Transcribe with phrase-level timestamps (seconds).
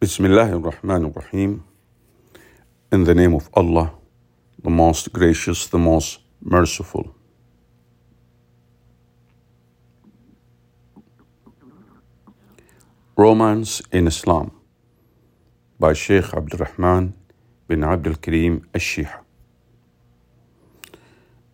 [0.00, 1.64] Bismillah ar-Rahman ar-Rahim.
[2.92, 3.94] In the name of Allah,
[4.62, 7.16] the most gracious, the most merciful.
[13.16, 14.52] Romance in Islam
[15.80, 17.14] by Sheikh Abdurrahman
[17.66, 19.18] bin Abdul Karim al-Sheha.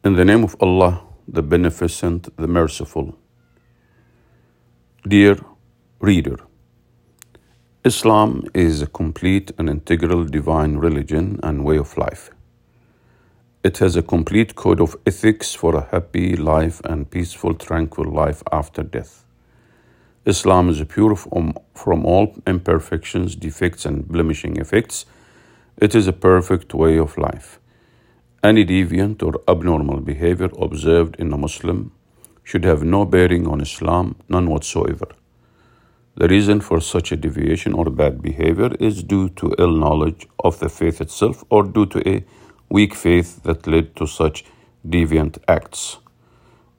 [0.05, 3.17] In the name of Allah, the Beneficent, the Merciful.
[5.09, 5.39] Dear
[5.99, 6.41] reader,
[7.87, 12.31] Islam is a complete and integral divine religion and way of life.
[13.63, 18.43] It has a complete code of ethics for a happy life and peaceful, tranquil life
[18.51, 19.27] after death.
[20.25, 25.05] Islam is pure from, from all imperfections, defects, and blemishing effects.
[25.77, 27.61] It is a perfect way of life.
[28.43, 31.93] Any deviant or abnormal behavior observed in a Muslim
[32.45, 35.09] should have no bearing on Islam, none whatsoever.
[36.17, 40.61] The reason for such a deviation or bad behavior is due to ill knowledge of
[40.61, 42.25] the faith itself or due to a
[42.69, 44.45] weak faith that led to such
[44.87, 45.99] deviant acts.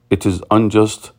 [0.08, 1.10] It is unjust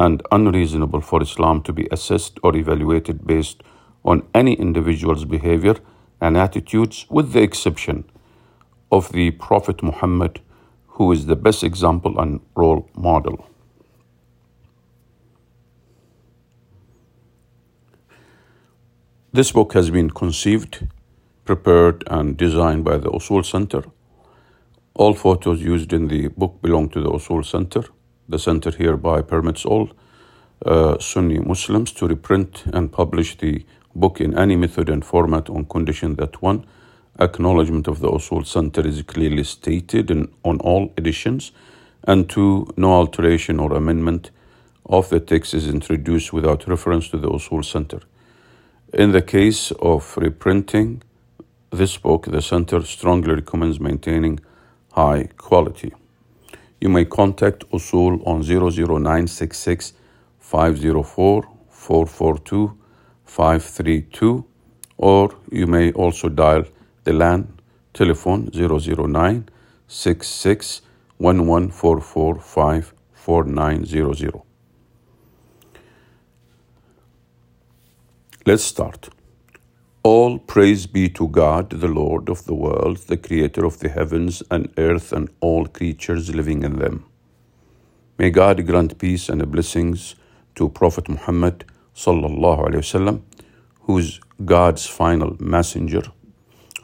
[0.00, 3.62] and unreasonable for Islam to be assessed or evaluated based
[4.04, 5.76] on any individual's behavior
[6.20, 8.04] and attitudes, with the exception
[8.90, 10.40] of the Prophet Muhammad,
[10.88, 13.49] who is the best example and role model.
[19.32, 20.88] This book has been conceived,
[21.44, 23.84] prepared, and designed by the Usul Center.
[24.94, 27.84] All photos used in the book belong to the Usul Center.
[28.28, 29.90] The center hereby permits all
[30.66, 33.64] uh, Sunni Muslims to reprint and publish the
[33.94, 36.66] book in any method and format on condition that one,
[37.20, 41.52] acknowledgement of the Usul Center is clearly stated in, on all editions,
[42.02, 44.32] and two, no alteration or amendment
[44.86, 48.00] of the text is introduced without reference to the Usul Center.
[48.92, 51.04] In the case of reprinting
[51.70, 54.40] this book, the Center strongly recommends maintaining
[54.90, 55.92] high quality.
[56.80, 59.92] You may contact Usul on 00966
[60.40, 62.76] 504 442
[63.24, 64.44] 532
[64.96, 66.64] or you may also dial
[67.04, 67.46] the LAN
[67.94, 69.48] telephone 009
[69.86, 70.82] 66
[71.18, 72.40] 1144
[73.14, 74.49] 4900.
[78.46, 79.10] Let's start.
[80.02, 84.42] All praise be to God, the Lord of the worlds, the creator of the heavens
[84.50, 87.04] and earth and all creatures living in them.
[88.16, 90.14] May God grant peace and blessings
[90.54, 93.20] to Prophet Muhammad sallallahu alaihi wasallam,
[93.82, 96.04] who's God's final messenger,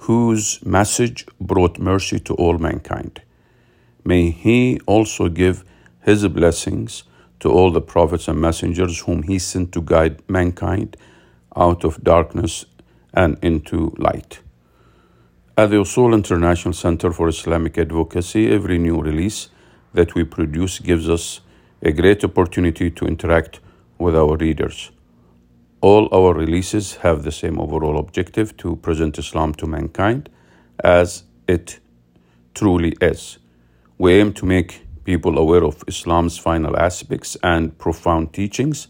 [0.00, 3.22] whose message brought mercy to all mankind.
[4.04, 5.64] May he also give
[6.02, 7.04] his blessings
[7.40, 10.98] to all the prophets and messengers whom he sent to guide mankind
[11.56, 12.64] out of darkness
[13.14, 14.40] and into light.
[15.56, 19.48] At the Usul International Center for Islamic Advocacy, every new release
[19.94, 21.40] that we produce gives us
[21.82, 23.60] a great opportunity to interact
[23.98, 24.90] with our readers.
[25.80, 30.28] All our releases have the same overall objective to present Islam to mankind
[30.84, 31.80] as it
[32.54, 33.38] truly is.
[33.98, 38.88] We aim to make people aware of Islam's final aspects and profound teachings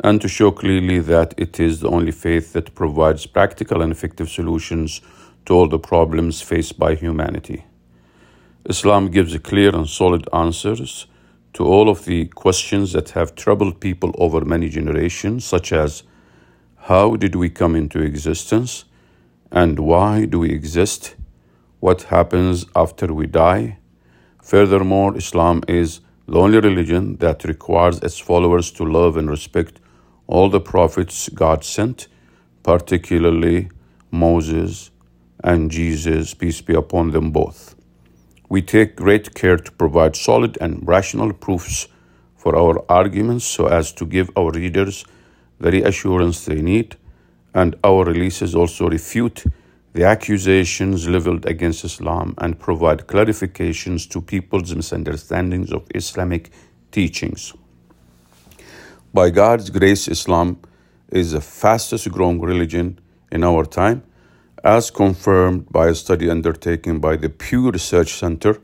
[0.00, 4.28] and to show clearly that it is the only faith that provides practical and effective
[4.28, 5.00] solutions
[5.46, 7.64] to all the problems faced by humanity.
[8.64, 11.06] Islam gives clear and solid answers
[11.54, 16.02] to all of the questions that have troubled people over many generations, such as
[16.76, 18.84] how did we come into existence
[19.50, 21.14] and why do we exist?
[21.80, 23.78] What happens after we die?
[24.42, 29.80] Furthermore, Islam is the only religion that requires its followers to love and respect
[30.32, 32.08] all the prophets God sent,
[32.62, 33.68] particularly
[34.10, 34.90] Moses
[35.44, 37.74] and Jesus, peace be upon them both.
[38.48, 41.86] We take great care to provide solid and rational proofs
[42.34, 45.04] for our arguments so as to give our readers
[45.60, 46.96] the reassurance they need,
[47.52, 49.44] and our releases also refute
[49.92, 56.50] the accusations leveled against Islam and provide clarifications to people's misunderstandings of Islamic
[56.90, 57.52] teachings.
[59.14, 60.58] By God's grace, Islam
[61.10, 62.98] is the fastest growing religion
[63.30, 64.04] in our time,
[64.64, 68.58] as confirmed by a study undertaken by the Pew Research Center,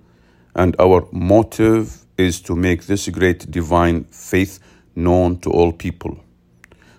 [0.54, 4.58] and our motive is to make this great divine faith
[4.96, 6.18] known to all people.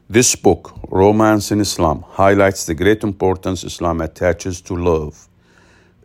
[0.08, 5.28] This book, Romance in Islam, highlights the great importance Islam attaches to love.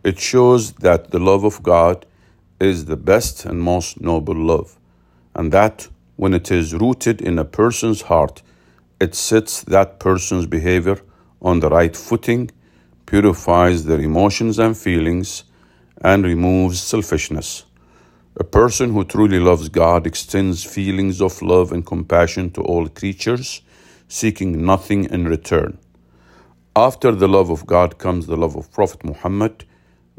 [0.03, 2.07] It shows that the love of God
[2.59, 4.79] is the best and most noble love,
[5.35, 8.43] and that when it is rooted in a person's heart,
[9.01, 10.99] it sets that person's behavior
[11.43, 12.51] on the right footing,
[13.07, 15.45] purifies their emotions and feelings,
[16.01, 17.65] and removes selfishness.
[18.37, 23.63] A person who truly loves God extends feelings of love and compassion to all creatures,
[24.09, 25.79] seeking nothing in return.
[26.77, 29.65] After the love of God comes the love of Prophet Muhammad,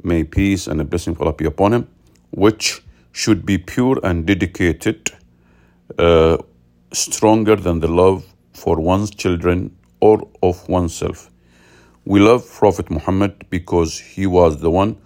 [0.03, 1.88] may peace and a blessing be upon him,
[2.31, 2.81] which
[3.12, 5.12] should be pure and dedicated,
[5.97, 6.38] uh,
[6.92, 11.30] stronger than the love for one's children or of oneself.
[12.06, 14.97] We love Prophet Muhammad because he was the one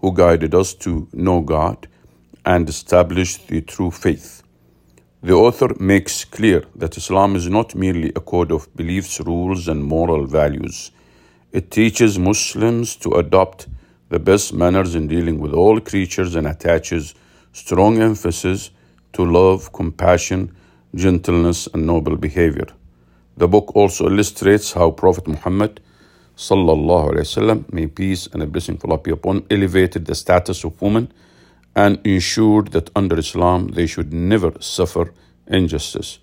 [0.00, 1.88] who guided us to know God
[2.44, 4.42] and established the true faith.
[5.22, 9.82] The author makes clear that Islam is not merely a code of beliefs, rules, and
[9.84, 10.92] moral values.
[11.52, 13.66] It teaches Muslims to adopt
[14.08, 17.14] the best manners in dealing with all creatures and attaches
[17.52, 18.70] strong emphasis
[19.12, 20.54] to love, compassion,
[20.94, 22.66] gentleness, and noble behavior.
[23.36, 25.80] The book also illustrates how Prophet Muhammad
[26.36, 30.64] sallallahu alaihi wasallam, may peace and a blessing of Allah be upon, elevated the status
[30.64, 31.12] of women
[31.74, 35.12] and ensured that under Islam they should never suffer
[35.46, 36.18] injustice.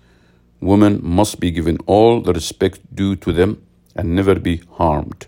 [0.60, 3.62] Women must be given all the respect due to them
[3.96, 5.26] and never be harmed.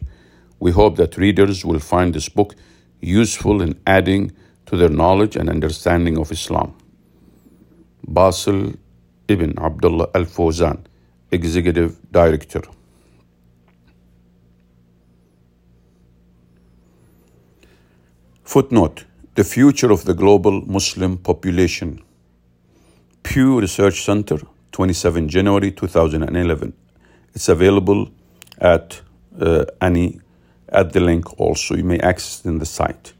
[0.58, 2.54] We hope that readers will find this book
[3.00, 4.32] useful in adding
[4.66, 6.74] to their knowledge and understanding of Islam.
[8.06, 8.72] Basil
[9.28, 10.78] ibn Abdullah al Fawzan,
[11.30, 12.62] Executive Director.
[18.44, 19.04] Footnote
[19.34, 22.02] The Future of the Global Muslim Population.
[23.22, 24.38] Pew Research Center,
[24.72, 26.72] 27 January 2011.
[27.34, 28.08] It's available
[28.58, 29.00] at
[29.40, 30.20] uh, any
[30.68, 31.74] at the link also.
[31.74, 33.12] You may access it in the site.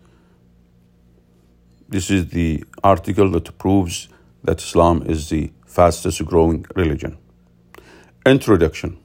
[1.88, 4.08] This is the article that proves
[4.46, 7.18] that Islam is the fastest growing religion.
[8.24, 8.98] Introduction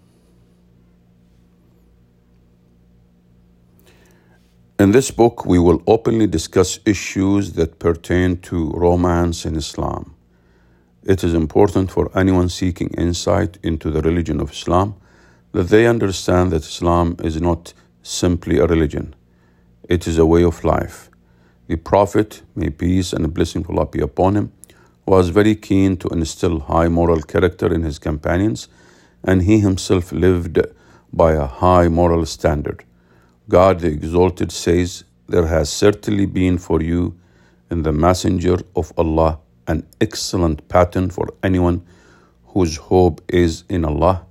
[4.81, 10.15] In this book, we will openly discuss issues that pertain to romance in Islam.
[11.03, 14.95] It is important for anyone seeking insight into the religion of Islam
[15.51, 19.13] that they understand that Islam is not simply a religion,
[19.87, 21.11] it is a way of life.
[21.67, 24.51] The Prophet, may peace and blessing of Allah be upon him,
[25.05, 28.67] was very keen to instill high moral character in his companions,
[29.23, 30.59] and he himself lived
[31.11, 32.83] by a high moral standard.
[33.49, 37.17] God the Exalted says, There has certainly been for you
[37.69, 41.85] in the Messenger of Allah an excellent pattern for anyone
[42.47, 44.25] whose hope is in Allah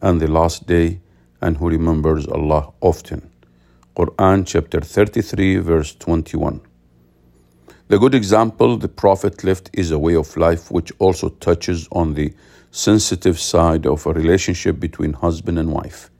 [0.00, 1.00] and the last day
[1.40, 3.30] and who remembers Allah often.
[3.96, 6.60] Quran chapter 33, verse 21.
[7.88, 12.14] The good example the Prophet left is a way of life which also touches on
[12.14, 12.34] the
[12.72, 16.10] sensitive side of a relationship between husband and wife.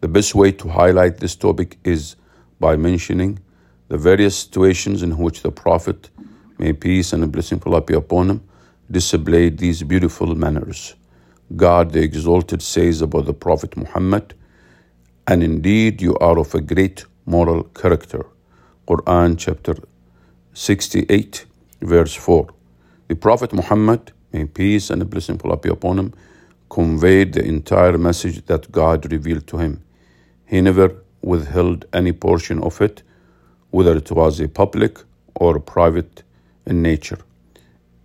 [0.00, 2.16] The best way to highlight this topic is
[2.58, 3.38] by mentioning
[3.86, 6.10] the various situations in which the Prophet,
[6.58, 8.40] may peace and blessing Allah be upon him,
[8.90, 10.96] displayed these beautiful manners.
[11.54, 14.34] God the Exalted says about the Prophet Muhammad,
[15.28, 18.26] and indeed you are of a great moral character.
[18.88, 19.76] Quran chapter
[20.58, 21.44] 68,
[21.82, 22.48] verse 4.
[23.08, 26.14] The Prophet Muhammad, may peace and blessing Allah be upon him,
[26.70, 29.82] conveyed the entire message that God revealed to him.
[30.46, 33.02] He never withheld any portion of it,
[33.68, 34.98] whether it was a public
[35.34, 36.22] or private
[36.64, 37.18] in nature.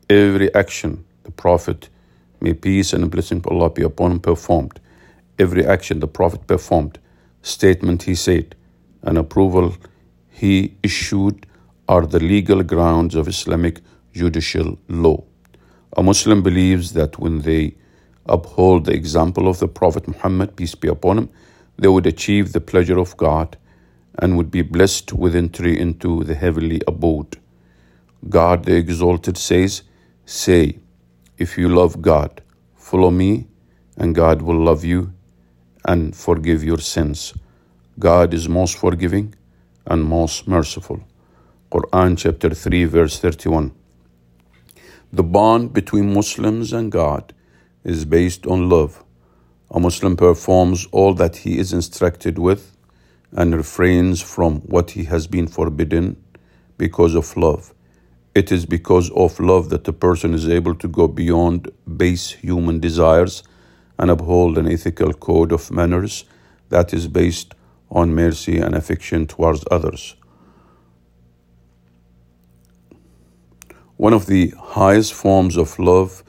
[0.09, 1.87] Every action the Prophet,
[2.41, 4.77] may peace and blessing Allah be upon him, performed,
[5.39, 6.99] every action the Prophet performed,
[7.43, 8.55] statement he said,
[9.03, 9.73] and approval
[10.29, 11.45] he issued
[11.91, 13.81] are the legal grounds of Islamic
[14.13, 15.21] judicial law.
[15.98, 17.75] A Muslim believes that when they
[18.36, 21.29] uphold the example of the Prophet Muhammad, peace be upon him,
[21.77, 23.57] they would achieve the pleasure of God
[24.19, 27.38] and would be blessed with entry into the heavenly abode.
[28.29, 29.83] God the Exalted says,
[30.25, 30.79] Say,
[31.38, 32.41] if you love God,
[32.75, 33.48] follow me,
[33.98, 35.13] and God will love you
[35.83, 37.33] and forgive your sins.
[38.00, 39.36] God is most forgiving
[39.86, 41.01] and most merciful.
[41.71, 43.71] Quran chapter 3 verse 31.
[45.13, 47.33] The bond between Muslims and God
[47.85, 49.05] is based on love.
[49.69, 52.75] A Muslim performs all that he is instructed with
[53.31, 56.21] and refrains from what he has been forbidden
[56.77, 57.73] because of love.
[58.35, 62.81] It is because of love that a person is able to go beyond base human
[62.81, 63.43] desires
[63.97, 66.25] and uphold an ethical code of manners
[66.67, 67.55] that is based
[67.89, 70.15] on mercy and affection towards others.
[74.01, 76.24] One of the highest forms of love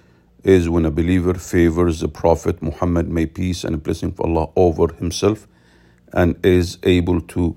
[0.45, 4.93] is when a believer favors the Prophet Muhammad, may peace and blessing of Allah over
[4.93, 5.49] himself,
[6.13, 7.57] and is able to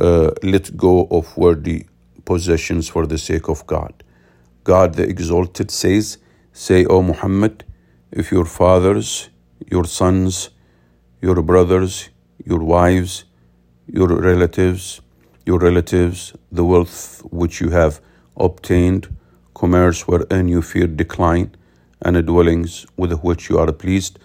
[0.00, 1.86] uh, let go of worldly
[2.24, 4.02] possessions for the sake of God.
[4.64, 6.18] God the Exalted says,
[6.52, 7.64] Say, O Muhammad,
[8.10, 9.30] if your fathers,
[9.70, 10.50] your sons,
[11.22, 12.08] your brothers,
[12.44, 13.26] your wives,
[13.86, 15.00] your relatives,
[15.44, 18.00] your relatives, the wealth which you have
[18.36, 19.15] obtained,
[19.56, 21.50] commerce wherein you fear decline,
[22.02, 24.18] and dwellings with which you are pleased,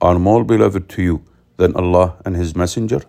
[0.00, 1.24] are more beloved to you
[1.56, 3.00] than Allah and His Messenger?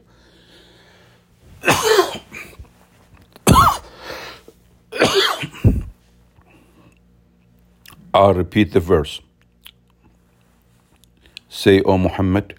[8.14, 9.22] I'll ah, repeat the verse.
[11.50, 12.56] Say, O Muhammad,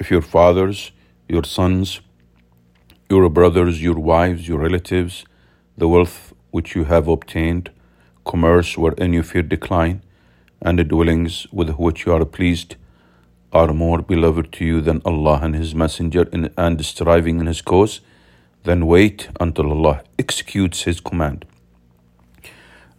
[0.00, 0.90] if your fathers,
[1.28, 2.00] your sons,
[3.08, 5.24] your brothers, your wives, your relatives,
[5.76, 7.70] the wealth which you have obtained,
[8.28, 10.02] commerce wherein you fear decline,
[10.60, 12.76] and the dwellings with which you are pleased,
[13.52, 17.62] are more beloved to you than Allah and His Messenger in, and striving in His
[17.62, 18.00] cause,
[18.64, 21.46] then wait until Allah executes His command.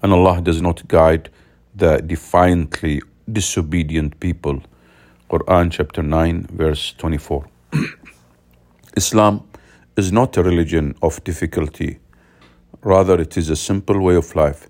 [0.02, 1.30] And Allah does not guide
[1.76, 4.64] the defiantly disobedient people.
[5.30, 7.48] Quran chapter 9, verse 24.
[8.98, 9.48] Islam
[9.96, 12.00] is not a religion of difficulty,
[12.82, 14.68] rather, it is a simple way of life.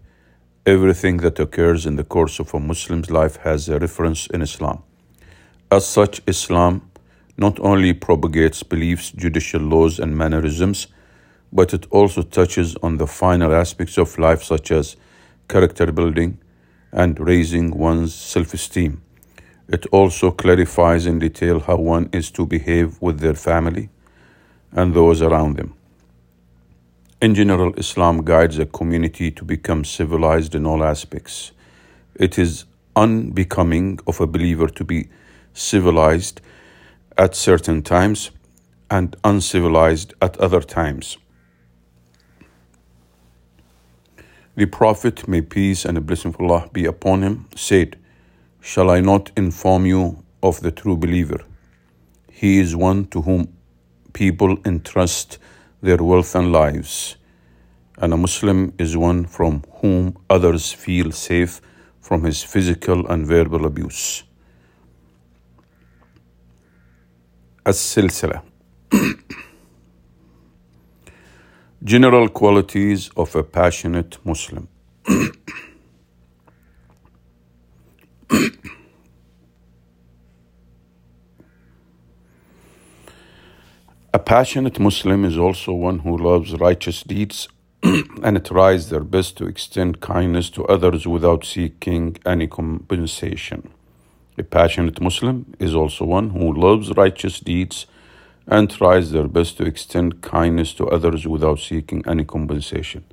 [0.66, 4.84] Everything that occurs in the course of a Muslim's life has a reference in Islam.
[5.72, 6.82] As such, Islam
[7.38, 10.88] not only propagates beliefs, judicial laws, and mannerisms,
[11.54, 14.98] but it also touches on the finer aspects of life, such as
[15.48, 16.38] character building
[16.92, 19.02] and raising one's self esteem.
[19.70, 23.90] It also clarifies in detail how one is to behave with their family
[24.74, 25.79] and those around them.
[27.22, 31.52] In general, Islam guides a community to become civilized in all aspects.
[32.16, 32.64] It is
[32.96, 35.10] unbecoming of a believer to be
[35.54, 36.40] civilized
[37.18, 38.32] at certain times
[38.90, 41.18] and uncivilized at other times.
[44.56, 47.98] The Prophet, may peace and a blessing of Allah be upon him, said,
[48.62, 51.42] Shall I not inform you of the true believer?
[52.32, 53.54] He is one to whom
[54.14, 55.38] people entrust
[55.82, 57.18] their wealth and lives.
[57.98, 61.62] And a Muslim is one from whom others feel safe
[62.00, 64.24] from his physical and verbal abuse.
[67.66, 68.42] As-silsila
[71.84, 74.68] General qualities of a passionate Muslim.
[84.12, 87.48] a passionate Muslim is also one who loves righteous deeds
[87.84, 93.70] and tries their best to extend kindness to others without seeking any compensation.
[94.36, 97.86] A passionate Muslim is also one who loves righteous deeds
[98.48, 103.04] and tries their best to extend kindness to others without seeking any compensation.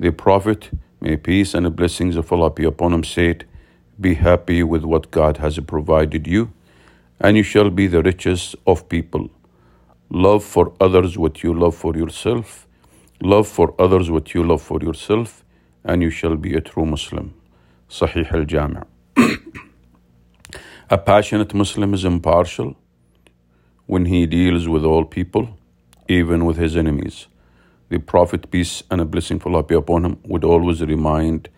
[0.00, 3.44] The Prophet, may peace and the blessings of Allah be upon him, said,
[4.00, 6.52] Be happy with what God has provided you,
[7.20, 9.30] and you shall be the richest of people.
[10.12, 12.66] Love for others what you love for yourself.
[13.22, 15.42] Love for others what you love for yourself,
[15.84, 17.34] and you shall be a true Muslim.
[17.88, 18.82] Sahih al Jami'.
[20.90, 22.76] A passionate Muslim is impartial
[23.86, 25.48] when he deals with all people,
[26.08, 27.26] even with his enemies.
[27.88, 31.48] The Prophet, peace and a blessing for Allah be upon him, would always remind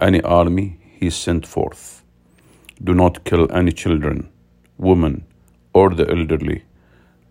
[0.00, 2.00] any army he sent forth
[2.82, 4.30] do not kill any children,
[4.78, 5.24] women,
[5.74, 6.64] or the elderly.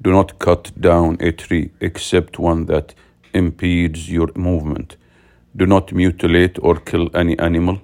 [0.01, 2.95] Do not cut down a tree except one that
[3.33, 4.95] impedes your movement.
[5.55, 7.81] Do not mutilate or kill any animal,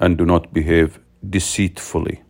[0.00, 0.98] and do not behave
[1.28, 2.22] deceitfully.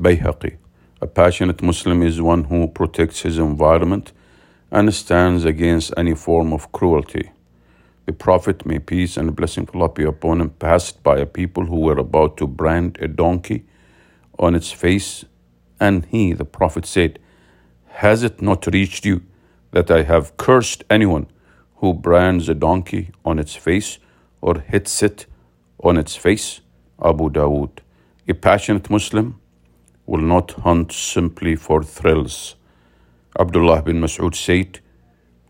[0.00, 0.56] Bayhaqi.
[1.02, 4.12] A passionate Muslim is one who protects his environment
[4.70, 7.32] and stands against any form of cruelty.
[8.06, 11.66] The Prophet, may peace and blessing of Allah be upon him, passed by a people
[11.66, 13.66] who were about to brand a donkey
[14.38, 15.24] on its face,
[15.78, 17.18] and he, the Prophet, said,
[17.94, 19.22] Has it not reached you
[19.72, 21.26] that I have cursed anyone
[21.76, 23.98] who brands a donkey on its face
[24.40, 25.26] or hits it
[25.82, 26.60] on its face?
[27.02, 27.80] Abu Dawood.
[28.26, 29.40] A passionate Muslim
[30.06, 32.56] will not hunt simply for thrills.
[33.38, 34.80] Abdullah bin Mas'ud said,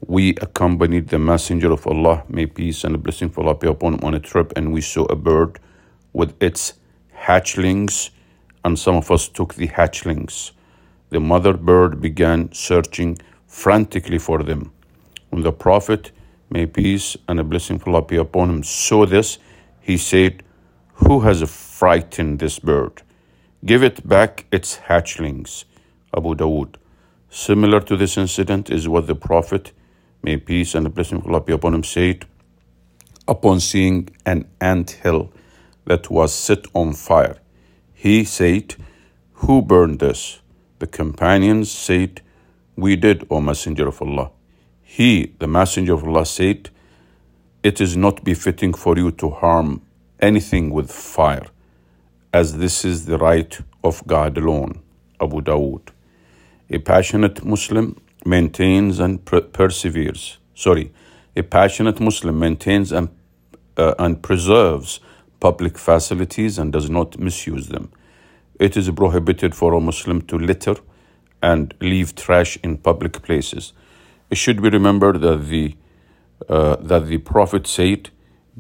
[0.07, 4.21] We accompanied the Messenger of Allah, may peace and blessing be upon him, on a
[4.21, 5.59] trip, and we saw a bird
[6.13, 6.75] with its
[7.27, 8.11] hatchlings,
[8.65, 10.53] and some of us took the hatchlings.
[11.11, 14.73] The mother bird began searching frantically for them.
[15.31, 16.13] When the Prophet,
[16.51, 19.39] may peace and a blessing Allah be upon him, saw this,
[19.81, 20.43] he said,
[20.95, 23.03] Who has frightened this bird?
[23.65, 25.65] Give it back its hatchlings.
[26.17, 26.77] Abu Dawood.
[27.29, 29.73] Similar to this incident is what the Prophet,
[30.23, 32.25] may peace and blessing of Allah be upon him, said
[33.29, 35.33] upon seeing an ant hill
[35.87, 37.37] that was set on fire.
[37.93, 38.75] He said,
[39.35, 40.41] Who burned this?
[40.81, 42.23] The companions said,
[42.75, 44.31] We did, O Messenger of Allah.
[44.83, 46.71] He, the Messenger of Allah, said,
[47.63, 49.83] It is not befitting for you to harm
[50.21, 51.47] anything with fire,
[52.33, 54.81] as this is the right of God alone.
[55.21, 55.91] Abu Dawood.
[56.71, 60.39] A passionate Muslim maintains and per- perseveres.
[60.55, 60.93] Sorry,
[61.37, 63.11] a passionate Muslim maintains and,
[63.77, 65.01] uh, and preserves
[65.41, 67.93] public facilities and does not misuse them.
[68.61, 70.75] It is prohibited for a Muslim to litter
[71.43, 73.73] and leave trash in public places.
[74.31, 75.77] It should be remembered that the
[76.47, 78.11] uh, that the Prophet said,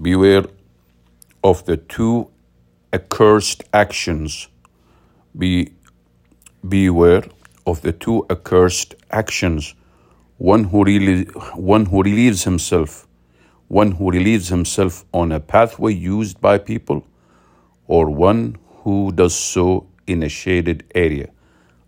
[0.00, 0.46] "Beware
[1.44, 2.30] of the two
[2.94, 4.48] accursed actions.
[5.36, 5.74] Be
[6.66, 7.24] beware
[7.66, 9.74] of the two accursed actions.
[10.38, 11.24] One who really,
[11.74, 13.06] one who relieves himself,
[13.68, 17.06] one who relieves himself on a pathway used by people,
[17.86, 21.28] or one who does so in a shaded area.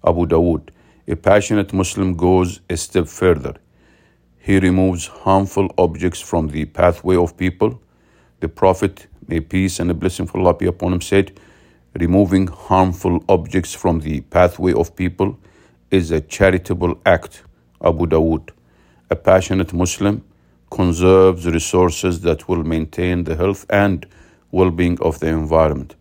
[0.07, 0.71] Abu Dawood.
[1.09, 3.55] A passionate Muslim goes a step further.
[4.39, 7.81] He removes harmful objects from the pathway of people.
[8.41, 11.33] The Prophet, may peace and a blessing of Allah be upon him, said,
[11.95, 15.39] Removing harmful objects from the pathway of people
[15.91, 17.43] is a charitable act.
[17.85, 18.51] Abu Dawood.
[19.11, 20.25] A passionate Muslim
[20.71, 24.07] conserves resources that will maintain the health and
[24.51, 25.95] well being of the environment.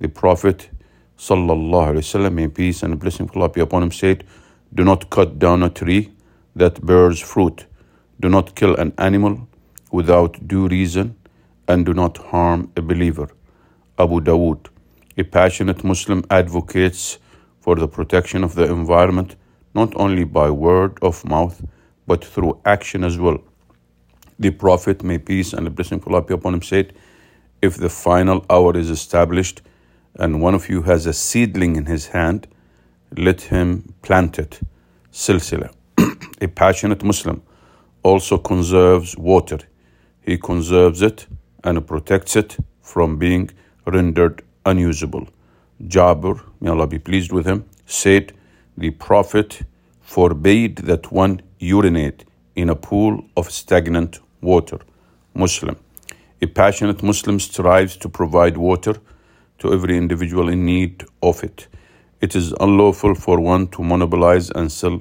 [0.00, 0.70] The Prophet,
[1.18, 4.24] sallallahu alaihi wasallam, may peace and blessing of Allah be upon him, said,
[4.72, 6.12] Do not cut down a tree
[6.56, 7.66] that bears fruit.
[8.20, 9.48] Do not kill an animal
[9.92, 11.16] without due reason,
[11.68, 13.28] and do not harm a believer.
[13.98, 14.68] Abu Dawood.
[15.16, 17.18] A passionate Muslim advocates
[17.60, 19.36] for the protection of the environment
[19.74, 21.64] not only by word of mouth
[22.06, 23.38] but through action as well.
[24.38, 26.92] The Prophet, may peace and blessing of Allah be upon him, said,
[27.62, 29.62] If the final hour is established
[30.16, 32.46] and one of you has a seedling in his hand,
[33.16, 34.60] let him plant it.
[35.12, 35.72] Silsila.
[36.40, 37.42] a passionate Muslim
[38.02, 39.58] also conserves water.
[40.20, 41.26] He conserves it
[41.62, 43.50] and protects it from being
[43.86, 45.28] rendered unusable.
[45.82, 48.32] Jabir, may Allah be pleased with him, said,
[48.76, 49.62] The Prophet
[50.00, 52.24] forbade that one urinate
[52.54, 54.78] in a pool of stagnant water.
[55.34, 55.76] Muslim.
[56.40, 58.96] A passionate Muslim strives to provide water
[59.58, 61.68] to every individual in need of it.
[62.20, 65.00] It is unlawful for one to monopolize and sell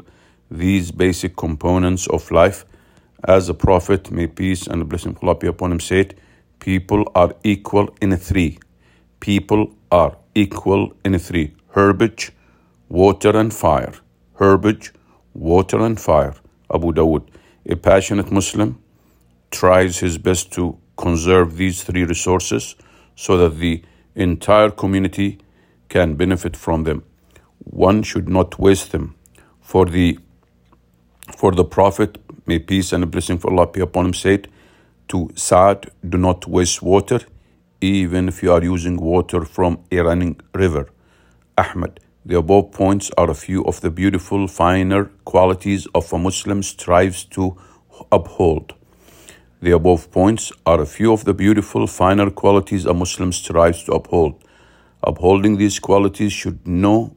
[0.51, 2.65] these basic components of life.
[3.23, 6.15] As the Prophet, may peace and blessing of Allah be upon him, said,
[6.59, 8.59] People are equal in three.
[9.19, 12.31] People are equal in three herbage,
[12.89, 13.93] water, and fire.
[14.35, 14.93] Herbage,
[15.33, 16.35] water, and fire.
[16.73, 17.27] Abu Dawood.
[17.65, 18.81] A passionate Muslim
[19.51, 22.75] tries his best to conserve these three resources
[23.15, 23.83] so that the
[24.15, 25.39] entire community
[25.89, 27.03] can benefit from them.
[27.59, 29.15] One should not waste them.
[29.61, 30.19] For the
[31.37, 34.49] for the Prophet, may peace and blessing for Allah be upon him, said
[35.07, 37.21] to Saad, do not waste water,
[37.81, 40.89] even if you are using water from a running river.
[41.57, 46.63] Ahmad, the above points are a few of the beautiful, finer qualities of a Muslim
[46.63, 47.57] strives to
[48.11, 48.73] uphold.
[49.63, 53.93] The above points are a few of the beautiful, finer qualities a Muslim strives to
[53.93, 54.43] uphold.
[55.01, 57.15] Upholding these qualities should no,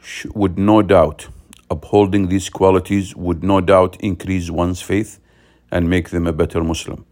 [0.00, 1.28] sh- would no doubt,
[1.70, 5.20] upholding these qualities would no doubt increase one's faith
[5.70, 7.04] and make them a better Muslim.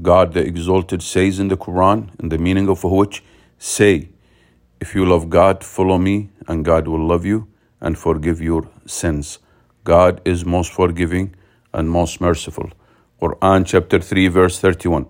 [0.00, 3.24] God the Exalted says in the Quran, in the meaning of which,
[3.58, 4.10] say,
[4.80, 7.48] if you love God, follow me, and God will love you
[7.80, 9.40] and forgive your sins.
[9.82, 11.34] God is most forgiving
[11.72, 12.70] and most merciful.
[13.18, 15.06] Quran chapter 3 verse 31.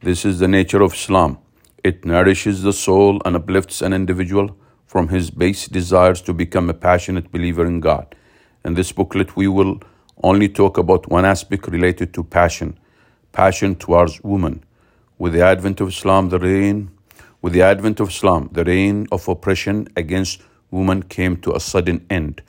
[0.00, 1.38] This is the nature of Islam.
[1.82, 6.74] It nourishes the soul and uplifts an individual from his base desires to become a
[6.74, 8.14] passionate believer in God.
[8.64, 9.80] In this booklet, we will
[10.22, 12.78] only talk about one aspect related to passion
[13.32, 14.62] passion towards women.
[15.18, 16.92] With the advent of Islam, the reign
[17.42, 22.06] with the advent of Islam, the reign of oppression against women came to a sudden
[22.08, 22.40] end.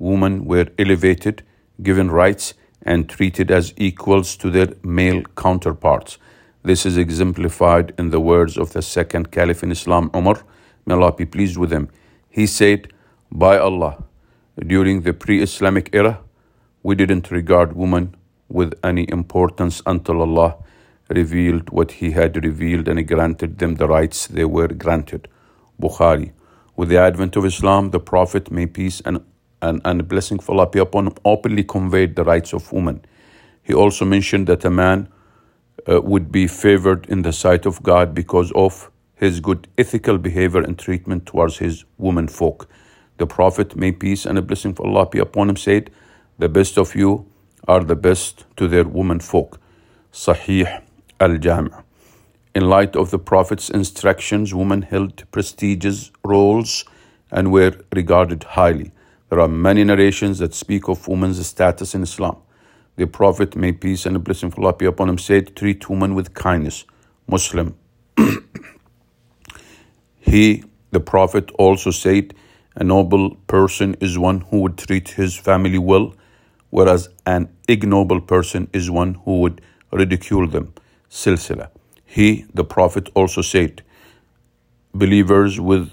[0.00, 1.44] Women were elevated,
[1.80, 2.54] given rights,
[2.86, 6.18] and treated as equals to their male counterparts.
[6.62, 10.42] This is exemplified in the words of the second caliph in Islam, Umar,
[10.86, 11.88] may Allah be pleased with him.
[12.30, 12.92] He said,
[13.30, 14.04] By Allah,
[14.58, 16.20] during the pre Islamic era,
[16.82, 18.14] we didn't regard women
[18.48, 20.56] with any importance until Allah
[21.08, 25.28] revealed what He had revealed and granted them the rights they were granted.
[25.80, 26.32] Bukhari.
[26.74, 29.24] With the advent of Islam, the Prophet, may peace and
[29.62, 33.04] and, and a blessing of Allah be upon him, openly conveyed the rights of women.
[33.62, 35.08] He also mentioned that a man
[35.88, 40.60] uh, would be favored in the sight of God because of his good ethical behavior
[40.60, 42.68] and treatment towards his women folk.
[43.18, 45.90] The Prophet, may peace and a blessing of Allah be upon him, said,
[46.38, 47.26] The best of you
[47.66, 49.58] are the best to their women folk.
[50.12, 50.82] Sahih
[51.18, 51.72] al Jami'.
[52.54, 56.84] In light of the Prophet's instructions, women held prestigious roles
[57.30, 58.92] and were regarded highly.
[59.28, 62.36] There are many narrations that speak of women's status in Islam.
[62.96, 66.32] The Prophet, may peace and blessing of Allah be upon him, said, Treat women with
[66.32, 66.84] kindness.
[67.28, 67.76] Muslim.
[70.20, 70.62] he,
[70.92, 72.34] the Prophet, also said,
[72.76, 76.14] a noble person is one who would treat his family well,
[76.70, 79.60] whereas an ignoble person is one who would
[79.92, 80.72] ridicule them.
[81.10, 81.70] Silsila.
[82.04, 83.82] He, the Prophet, also said,
[84.94, 85.90] Believers with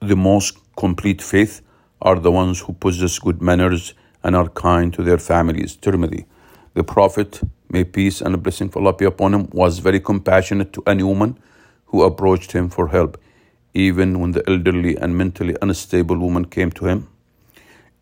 [0.00, 1.60] the most complete faith
[2.00, 5.76] are the ones who possess good manners and are kind to their families.
[5.76, 6.26] Tirmidhi.
[6.74, 10.82] The Prophet, may peace and blessing of Allah be upon him, was very compassionate to
[10.86, 11.38] any woman
[11.86, 13.18] who approached him for help
[13.76, 17.08] even when the elderly and mentally unstable woman came to him.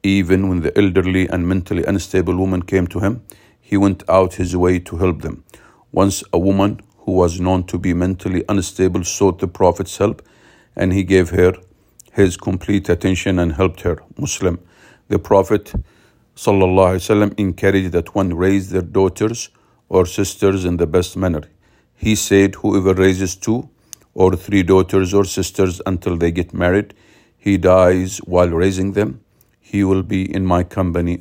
[0.04, 3.22] Even when the elderly and mentally unstable woman came to him,
[3.61, 5.42] he went out his way to help them.
[5.90, 10.22] Once a woman who was known to be mentally unstable sought the Prophet's help,
[10.76, 11.54] and he gave her
[12.14, 13.98] his complete attention and helped her.
[14.16, 14.61] Muslim.
[15.09, 15.72] The Prophet
[16.37, 19.50] ﷺ encouraged that one raise their daughters
[19.88, 21.42] or sisters in the best manner.
[21.94, 23.68] He said, Whoever raises two
[24.14, 26.94] or three daughters or sisters until they get married,
[27.37, 29.20] he dies while raising them.
[29.61, 31.20] He will be in my company.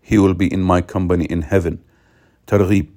[0.00, 1.84] He will be in my company in heaven.
[2.46, 2.88] Targhib.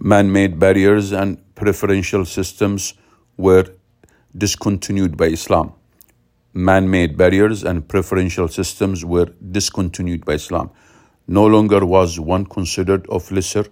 [0.00, 2.94] Man-made barriers and preferential systems
[3.36, 3.66] were
[4.36, 5.72] discontinued by Islam.
[6.54, 10.70] Man-made barriers and preferential systems were discontinued by Islam.
[11.26, 13.66] No longer was one considered of lesser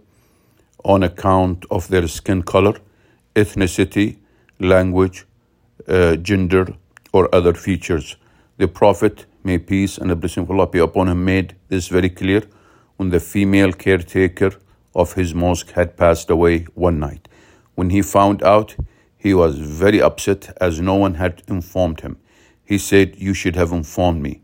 [0.85, 2.75] on account of their skin color,
[3.35, 4.19] ethnicity,
[4.61, 5.27] language,
[5.89, 6.67] uh, gender,
[7.13, 8.17] or other features.
[8.59, 12.11] The Prophet, may peace and the blessing of Allah be upon him, made this very
[12.11, 12.43] clear
[12.97, 14.53] when the female caretaker
[14.95, 17.29] of his mosque had passed away one night.
[17.75, 18.77] When he found out,
[19.17, 22.19] he was very upset as no one had informed him.
[22.67, 24.43] He said, You should have informed me.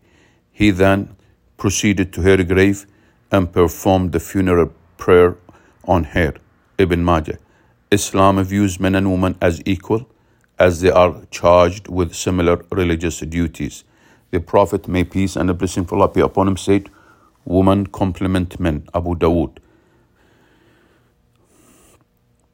[0.52, 1.16] He then
[1.58, 2.87] proceeded to her grave
[3.30, 5.37] and performed the funeral prayer
[5.85, 6.35] on her.
[6.78, 7.38] Ibn Majah.
[7.90, 10.08] Islam views men and women as equal
[10.58, 13.85] as they are charged with similar religious duties.
[14.30, 16.88] The Prophet, may peace and a blessing of Allah be upon him, said,
[17.44, 18.88] Women complement men.
[18.94, 19.58] Abu Dawood.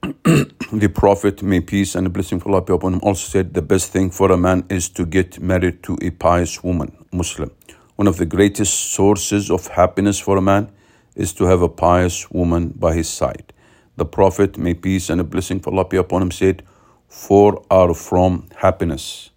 [0.03, 3.91] the Prophet, may peace and blessing of Allah be upon him, also said, The best
[3.91, 7.51] thing for a man is to get married to a pious woman, Muslim.
[7.97, 10.71] One of the greatest sources of happiness for a man
[11.17, 13.53] is to have a pious woman by his side.
[13.97, 16.63] The Prophet, may peace and a blessing of Allah be upon him, said,
[17.09, 19.31] Four are from happiness.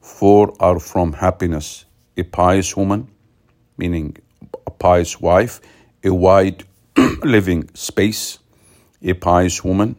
[0.00, 1.84] Four are from happiness.
[2.16, 3.08] A pious woman,
[3.76, 4.16] meaning
[4.66, 5.60] a pious wife,
[6.04, 6.62] a wide
[7.24, 8.38] living space,
[9.02, 9.96] a pious woman,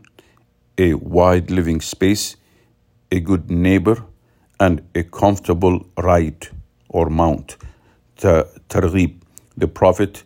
[0.78, 2.36] a wide living space,
[3.12, 4.04] a good neighbor,
[4.60, 6.48] and a comfortable ride
[6.90, 7.58] or mount.
[8.18, 9.16] Targhib.
[9.58, 10.24] The Prophet,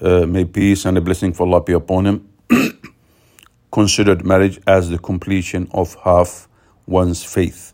[0.00, 2.28] uh, may peace and a blessing for Allah be upon him,
[3.72, 6.48] considered marriage as the completion of half
[6.86, 7.72] one's faith.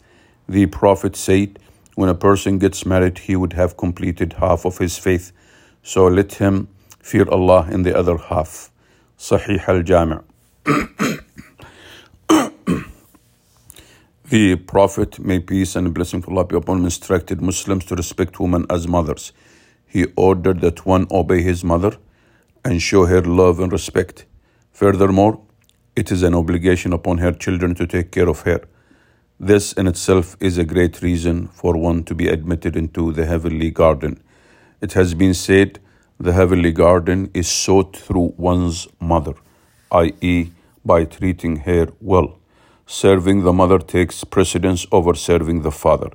[0.48, 1.58] The Prophet said,
[1.94, 5.32] when a person gets married, he would have completed half of his faith.
[5.82, 6.68] So let him
[7.00, 8.70] fear Allah in the other half.
[9.18, 10.22] Sahih al Jami'.
[14.30, 18.38] the Prophet, may peace and blessing of Allah be upon him, instructed Muslims to respect
[18.38, 19.32] women as mothers.
[19.88, 21.96] He ordered that one obey his mother
[22.64, 24.24] and show her love and respect.
[24.70, 25.40] Furthermore,
[25.96, 28.60] it is an obligation upon her children to take care of her.
[29.40, 33.72] This in itself is a great reason for one to be admitted into the heavenly
[33.72, 34.22] garden.
[34.80, 35.80] It has been said
[36.20, 39.34] the heavenly garden is sought through one's mother,
[39.92, 40.50] i.e.,
[40.84, 42.38] by treating her well.
[42.86, 46.10] Serving the mother takes precedence over serving the father.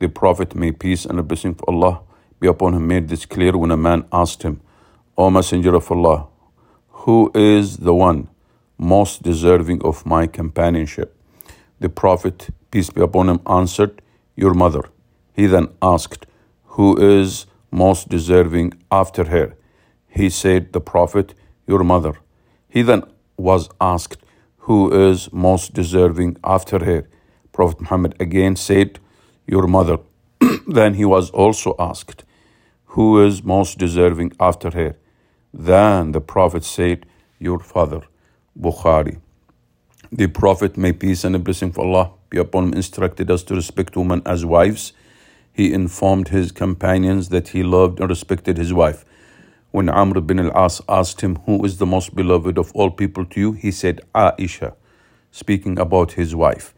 [0.00, 2.00] The Prophet, may peace and the blessing of Allah
[2.40, 4.60] be upon him, made this clear when a man asked him,
[5.16, 6.26] O Messenger of Allah,
[6.88, 8.28] who is the one
[8.78, 11.16] most deserving of my companionship.
[11.78, 14.02] The Prophet, peace be upon him, answered,
[14.34, 14.82] Your mother.
[15.34, 16.26] He then asked,
[16.76, 17.46] Who is
[17.84, 19.46] most deserving after her?
[20.08, 21.34] He said, The Prophet,
[21.66, 22.14] Your mother.
[22.68, 23.02] He then
[23.36, 24.22] was asked,
[24.66, 27.00] Who is most deserving after her?
[27.52, 28.98] Prophet Muhammad again said,
[29.46, 29.98] Your mother.
[30.78, 32.24] then he was also asked,
[32.96, 34.96] who is most deserving after her?
[35.52, 37.04] Then the Prophet said,
[37.38, 38.00] Your father.
[38.58, 39.18] Bukhari.
[40.10, 43.54] The Prophet, may peace and a blessing of Allah be upon him, instructed us to
[43.54, 44.94] respect women as wives.
[45.56, 49.06] He informed his companions that he loved and respected his wife.
[49.70, 53.40] When Amr bin al-As asked him, Who is the most beloved of all people to
[53.40, 53.52] you?
[53.52, 54.74] He said, Aisha,
[55.30, 56.74] speaking about his wife.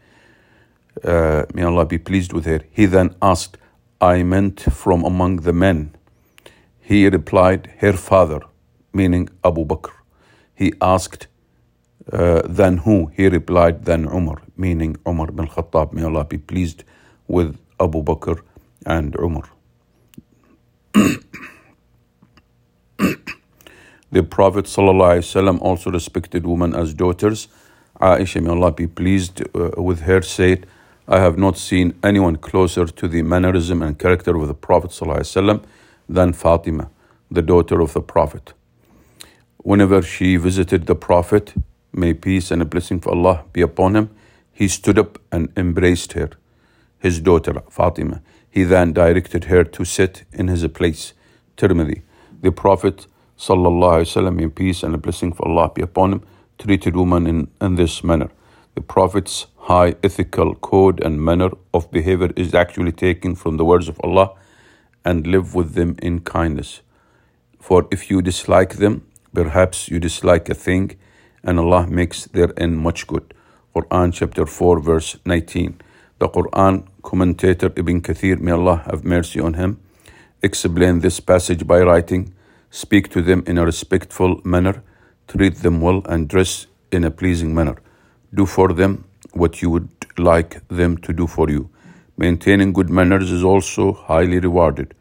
[1.03, 2.61] Uh, may Allah be pleased with her.
[2.71, 3.57] He then asked,
[3.99, 5.93] I meant from among the men.
[6.79, 8.39] He replied, Her father,
[8.93, 9.91] meaning Abu Bakr.
[10.55, 11.27] He asked,
[12.13, 13.11] uh, Then who?
[13.13, 15.91] He replied, Then Umar, meaning Umar bin Khattab.
[15.91, 16.85] May Allah be pleased
[17.27, 18.39] with Abu Bakr
[18.85, 19.49] and Umar.
[24.11, 27.47] the Prophet ﷺ also respected women as daughters.
[28.01, 30.65] Aisha, may Allah be pleased uh, with her, said,
[31.07, 35.63] I have not seen anyone closer to the mannerism and character of the Prophet ﷺ
[36.07, 36.89] than Fatima,
[37.29, 38.53] the daughter of the Prophet.
[39.57, 41.53] Whenever she visited the Prophet,
[41.91, 44.09] may peace and a blessing of Allah be upon him,
[44.51, 46.29] he stood up and embraced her,
[46.99, 48.21] his daughter Fatima.
[48.51, 51.13] He then directed her to sit in his place.
[51.57, 52.01] Tirmidhi.
[52.41, 53.07] The Prophet,
[53.37, 56.21] wasallam, may peace and a blessing of Allah be upon him,
[56.57, 58.29] treated women in, in this manner.
[58.75, 63.87] The Prophet's high ethical code and manner of behavior is actually taken from the words
[63.87, 64.31] of Allah
[65.03, 66.81] and live with them in kindness.
[67.59, 70.97] For if you dislike them, perhaps you dislike a thing,
[71.43, 73.33] and Allah makes therein much good.
[73.75, 75.79] Quran chapter 4, verse 19.
[76.19, 79.79] The Quran commentator Ibn Kathir, may Allah have mercy on him,
[80.43, 82.33] explained this passage by writing,
[82.69, 84.83] Speak to them in a respectful manner,
[85.27, 87.77] treat them well, and dress in a pleasing manner.
[88.31, 91.69] Do for them what you would like them to do for you.
[92.15, 94.93] Maintaining good manners is also highly rewarded.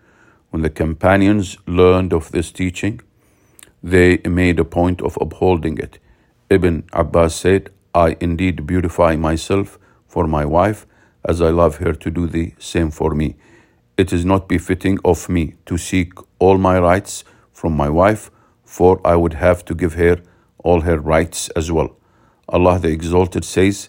[0.48, 3.02] When the companions learned of this teaching,
[3.82, 5.98] they made a point of upholding it.
[6.48, 10.86] Ibn Abbas said, I indeed beautify myself for my wife,
[11.24, 13.36] as I love her to do the same for me.
[13.96, 18.30] It is not befitting of me to seek all my rights from my wife,
[18.64, 20.20] for I would have to give her
[20.58, 21.96] all her rights as well.
[22.48, 23.88] Allah the Exalted says,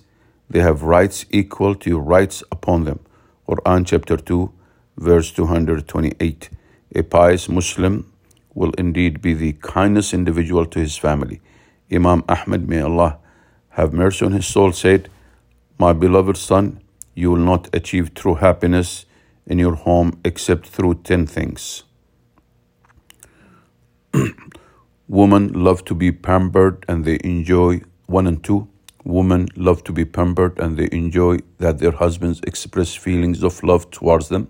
[0.50, 3.00] They have rights equal to your rights upon them.
[3.48, 4.52] Quran chapter 2,
[4.98, 6.50] verse 228.
[6.96, 8.12] A pious Muslim
[8.54, 11.40] will indeed be the kindest individual to his family.
[11.92, 13.18] Imam Ahmad, may Allah
[13.70, 15.10] have mercy on his soul, said,
[15.78, 16.82] My beloved son,
[17.20, 19.06] you will not achieve true happiness
[19.46, 21.84] in your home except through ten things.
[25.08, 28.68] Women love to be pampered and they enjoy one and two.
[29.04, 33.90] Women love to be pampered and they enjoy that their husbands express feelings of love
[33.92, 34.48] towards them.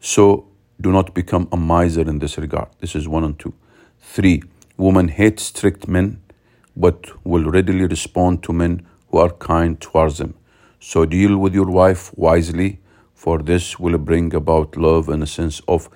[0.00, 0.48] So
[0.80, 2.68] do not become a miser in this regard.
[2.80, 3.54] This is one and two.
[4.00, 4.42] Three,
[4.76, 6.20] women hate strict men
[6.76, 10.34] but will readily respond to men who are kind towards them.
[10.82, 12.80] So deal with your wife wisely,
[13.12, 15.90] for this will bring about love and a sense of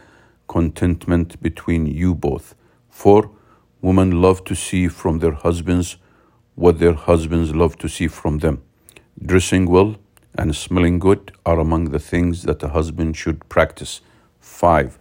[0.47, 2.55] contentment between you both.
[2.90, 3.31] For
[3.81, 5.97] women love to see from their husbands
[6.55, 8.62] what their husbands love to see from them.
[9.25, 9.97] Dressing well
[10.35, 14.03] and smelling good are among the things that a husband should practice.
[14.40, 14.99] 5.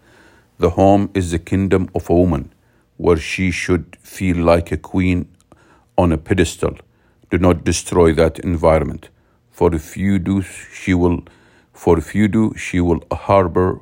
[0.59, 2.53] The home is the kingdom of a woman,
[2.95, 5.27] where she should feel like a queen
[5.97, 6.77] on a pedestal.
[7.29, 9.09] Do not destroy that environment.
[9.53, 11.23] For if you do, she will
[11.73, 13.79] for if you do, she will harbor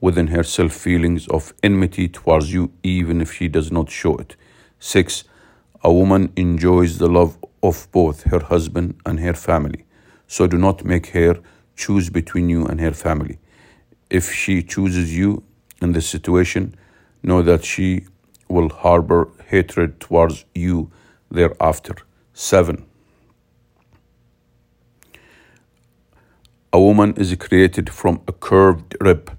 [0.00, 4.36] within herself feelings of enmity towards you, even if she does not show it.
[4.78, 5.24] 6.
[5.84, 9.84] A woman enjoys the love of both her husband and her family.
[10.26, 11.38] So do not make her
[11.76, 13.38] choose between you and her family.
[14.10, 15.44] If she chooses you
[15.80, 16.74] in this situation,
[17.22, 18.06] know that she
[18.48, 20.90] will harbor hatred towards you
[21.30, 21.96] thereafter.
[22.34, 22.86] 7.
[26.74, 29.30] A woman is created from a curved rib,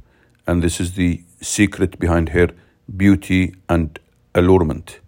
[0.46, 2.50] and this is the secret behind her
[2.96, 3.98] beauty and
[4.36, 5.00] allurement.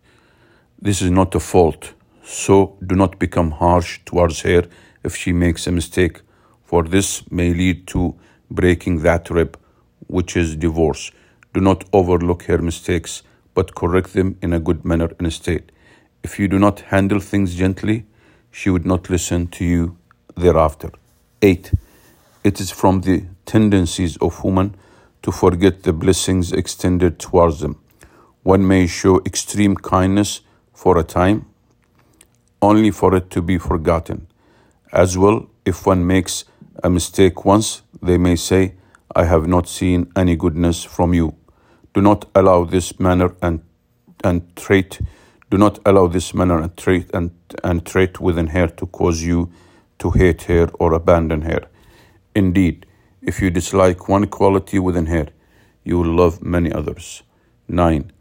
[0.81, 4.63] This is not a fault, so do not become harsh towards her
[5.03, 6.21] if she makes a mistake,
[6.63, 8.15] for this may lead to
[8.49, 9.55] breaking that rib,
[10.07, 11.11] which is divorce.
[11.53, 13.21] Do not overlook her mistakes,
[13.53, 15.71] but correct them in a good manner instead.
[16.23, 18.07] If you do not handle things gently,
[18.49, 19.97] she would not listen to you
[20.35, 20.89] thereafter.
[21.43, 21.71] 8.
[22.45, 24.75] It is from the tendencies of women
[25.23, 27.81] to forget the blessings extended towards them.
[28.43, 31.47] One may show extreme kindness for a time,
[32.61, 34.27] only for it to be forgotten.
[34.93, 36.45] As well, if one makes
[36.83, 38.75] a mistake once, they may say,
[39.15, 41.33] I have not seen any goodness from you.
[41.95, 43.63] Do not allow this manner and,
[44.23, 45.01] and trait,
[45.49, 47.31] do not allow this manner and trait and,
[47.63, 49.51] and trait within her to cause you
[49.97, 51.69] to hate her or abandon her.
[52.35, 52.85] Indeed,
[53.21, 55.27] if you dislike one quality within her,
[55.85, 57.23] you will love many others.
[57.69, 58.11] 9.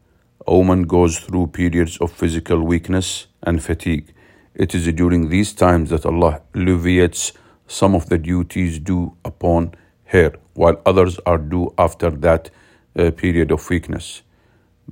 [0.46, 4.14] A woman goes through periods of physical weakness and fatigue.
[4.54, 7.32] It is during these times that Allah alleviates
[7.66, 9.74] some of the duties due upon
[10.04, 12.50] her, while others are due after that
[12.96, 14.22] uh, period of weakness.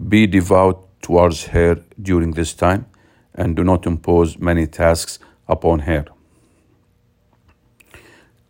[0.08, 2.86] Be devout towards her during this time
[3.34, 6.06] and do not impose many tasks upon her.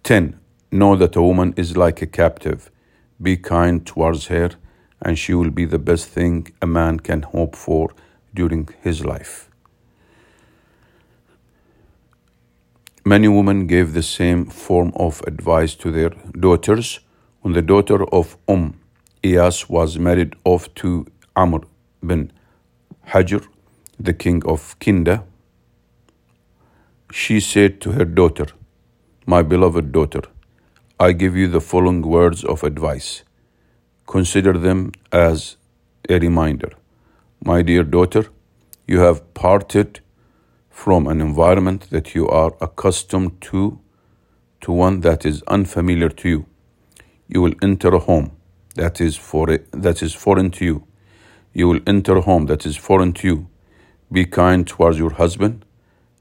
[0.05, 0.39] 10.
[0.75, 2.71] Know that a woman is like a captive.
[3.21, 4.53] Be kind towards her,
[5.03, 7.91] and she will be the best thing a man can hope for
[8.33, 9.51] during his life.
[13.05, 17.01] Many women gave the same form of advice to their daughters.
[17.43, 18.81] When the daughter of Umm
[19.23, 21.07] Iyas was married off to
[21.37, 21.61] Amr
[22.03, 22.33] bin
[23.09, 23.47] Hajr,
[24.01, 25.25] the king of Kinda,
[27.13, 28.47] she said to her daughter,
[29.27, 30.23] My beloved daughter,
[31.05, 33.25] I give you the following words of advice.
[34.07, 35.57] Consider them as
[36.09, 36.71] a reminder.
[37.45, 38.27] My dear daughter,
[38.87, 39.99] you have parted
[40.71, 43.81] from an environment that you are accustomed to
[44.61, 46.47] to one that is unfamiliar to you.
[47.27, 48.31] You will enter a home
[48.77, 49.47] that is for
[49.87, 50.87] that is foreign to you.
[51.53, 53.47] You will enter a home that is foreign to you.
[54.13, 55.65] Be kind towards your husband,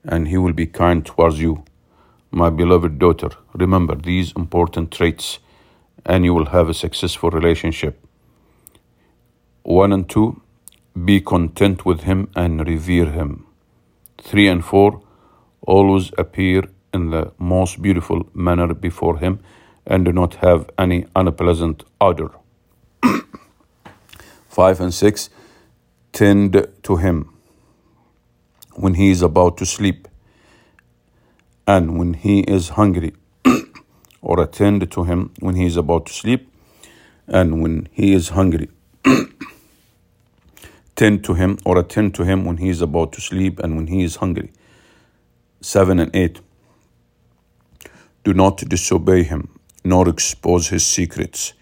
[0.04, 1.66] and he will be kind towards you.
[2.34, 5.40] My beloved daughter, remember these important traits,
[6.06, 8.00] and you will have a successful relationship.
[9.64, 10.42] One and two,
[11.06, 13.46] be content with him and revere him.
[14.20, 15.02] 3 and 4
[15.68, 16.64] always appear
[16.94, 19.40] in the most beautiful manner before him
[19.86, 22.32] and do not have any unpleasant odor.
[24.48, 25.30] 5 and 6
[26.14, 27.34] tend to him
[28.76, 30.08] when he is about to sleep
[31.68, 33.14] and when he is hungry,
[34.22, 36.48] or attend to him when he is about to sleep
[37.28, 38.70] and when he is hungry
[41.02, 43.88] tend to him or attend to him when he is about to sleep and when
[43.88, 44.52] he is hungry.
[45.62, 46.40] 7 and 8.
[48.24, 49.50] Do not disobey him,
[49.84, 51.54] nor expose his secrets.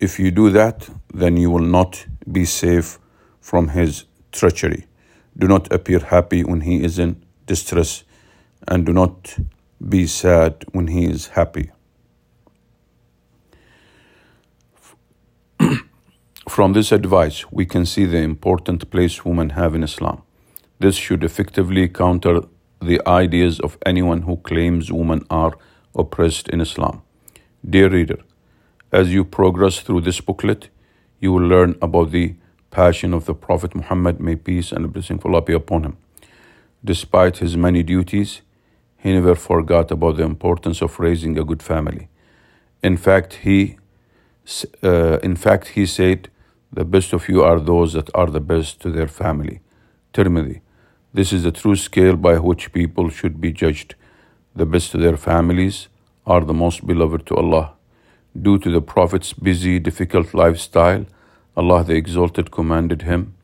[0.00, 2.98] If you do that, then you will not be safe
[3.40, 4.84] from his treachery.
[5.38, 8.04] Do not appear happy when he is in distress,
[8.68, 9.36] and do not
[9.88, 11.70] be sad when he is happy.
[16.48, 20.22] From this advice, we can see the important place women have in Islam.
[20.78, 22.40] This should effectively counter
[22.80, 25.58] the ideas of anyone who claims women are
[25.94, 27.02] oppressed in Islam.
[27.68, 28.18] Dear reader,
[28.92, 30.68] as you progress through this booklet,
[31.18, 32.36] you will learn about the
[32.70, 35.96] passion of the Prophet Muhammad, may peace and blessing of Allah be upon him.
[36.84, 38.42] Despite his many duties,
[38.98, 42.08] he never forgot about the importance of raising a good family.
[42.82, 43.76] In fact, he,
[44.82, 46.30] uh, in fact, he said,
[46.72, 49.60] the best of you are those that are the best to their family.
[50.12, 50.60] Tirmidhi.
[51.14, 53.94] This is the true scale by which people should be judged.
[54.54, 55.88] The best to their families
[56.26, 57.72] are the most beloved to Allah.
[58.40, 61.06] Due to the Prophet's busy, difficult lifestyle,
[61.56, 63.34] Allah the Exalted commanded him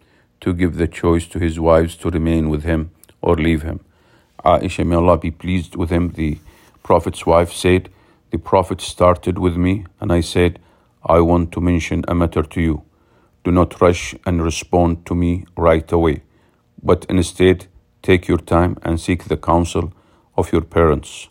[0.40, 2.90] to give the choice to his wives to remain with him
[3.22, 3.80] or leave him.
[4.44, 6.38] Aisha, may Allah be pleased with him, the
[6.82, 7.88] Prophet's wife said,
[8.30, 10.58] The Prophet started with me, and I said,
[11.02, 12.82] I want to mention a matter to you.
[13.42, 16.22] Do not rush and respond to me right away,
[16.82, 17.66] but instead
[18.02, 19.92] take your time and seek the counsel
[20.36, 21.28] of your parents.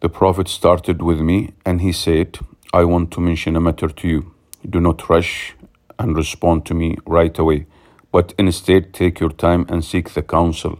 [0.00, 2.38] The Prophet started with me and he said,
[2.72, 4.34] I want to mention a matter to you.
[4.68, 5.56] Do not rush
[5.98, 7.66] and respond to me right away,
[8.12, 10.78] but instead take your time and seek the counsel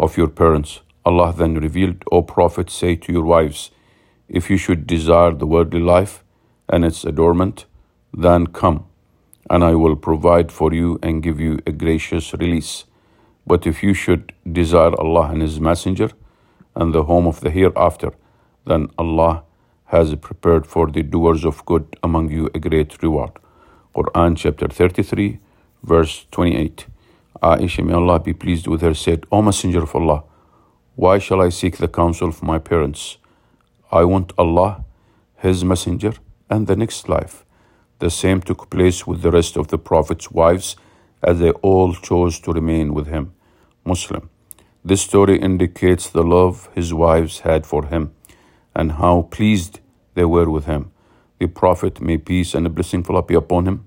[0.00, 0.80] of your parents.
[1.04, 3.70] Allah then revealed, O Prophet, say to your wives,
[4.28, 6.24] if you should desire the worldly life
[6.68, 7.66] and its adornment,
[8.12, 8.86] then come,
[9.48, 12.84] and I will provide for you and give you a gracious release.
[13.46, 16.10] But if you should desire Allah and His Messenger
[16.74, 18.12] and the home of the hereafter,
[18.66, 19.42] then Allah
[19.86, 23.32] has prepared for the doers of good among you a great reward.
[23.94, 25.40] Quran chapter 33,
[25.82, 26.86] verse 28.
[27.42, 30.24] Aisha, may Allah be pleased with her, said, O Messenger of Allah,
[30.94, 33.16] why shall I seek the counsel of my parents?
[33.90, 34.84] I want Allah,
[35.36, 36.14] His Messenger,
[36.50, 37.44] and the next life.
[38.00, 40.76] The same took place with the rest of the Prophet's wives
[41.22, 43.32] as they all chose to remain with him.
[43.84, 44.30] Muslim.
[44.84, 48.14] This story indicates the love his wives had for him
[48.74, 49.80] and how pleased
[50.14, 50.90] they were with him.
[51.38, 53.86] The Prophet, may peace and blessing of Allah be upon him,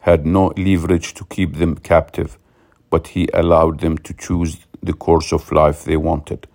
[0.00, 2.38] had no leverage to keep them captive,
[2.90, 6.46] but he allowed them to choose the course of life they wanted.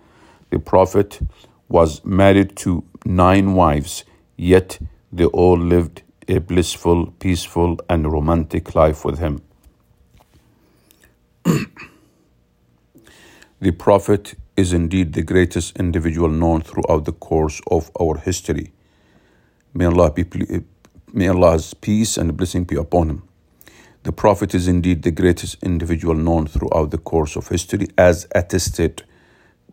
[0.50, 1.20] The Prophet
[1.68, 4.04] was married to nine wives,
[4.36, 4.78] yet
[5.12, 9.42] they all lived a blissful, peaceful, and romantic life with him.
[13.60, 18.72] the Prophet is indeed the greatest individual known throughout the course of our history.
[19.72, 20.60] May, Allah be, eh,
[21.12, 23.22] may Allah's peace and blessing be upon him.
[24.04, 29.02] The Prophet is indeed the greatest individual known throughout the course of history, as attested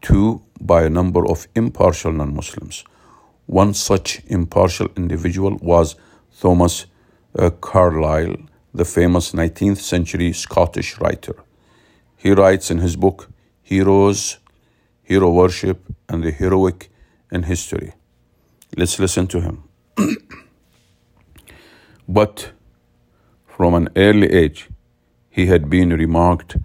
[0.04, 2.86] to by a number of impartial non Muslims.
[3.46, 5.98] One such impartial individual was
[6.40, 6.86] Thomas
[7.38, 8.38] uh, Carlyle,
[8.74, 11.36] the famous 19th century Scottish writer.
[12.16, 13.30] He writes in his book,
[13.62, 14.38] Heroes,
[15.04, 16.90] Hero Worship, and the Heroic
[17.34, 17.96] in History.
[18.78, 19.64] Let's listen to him.
[22.08, 22.54] but
[23.62, 24.70] from an early age,
[25.30, 26.58] he had been remarked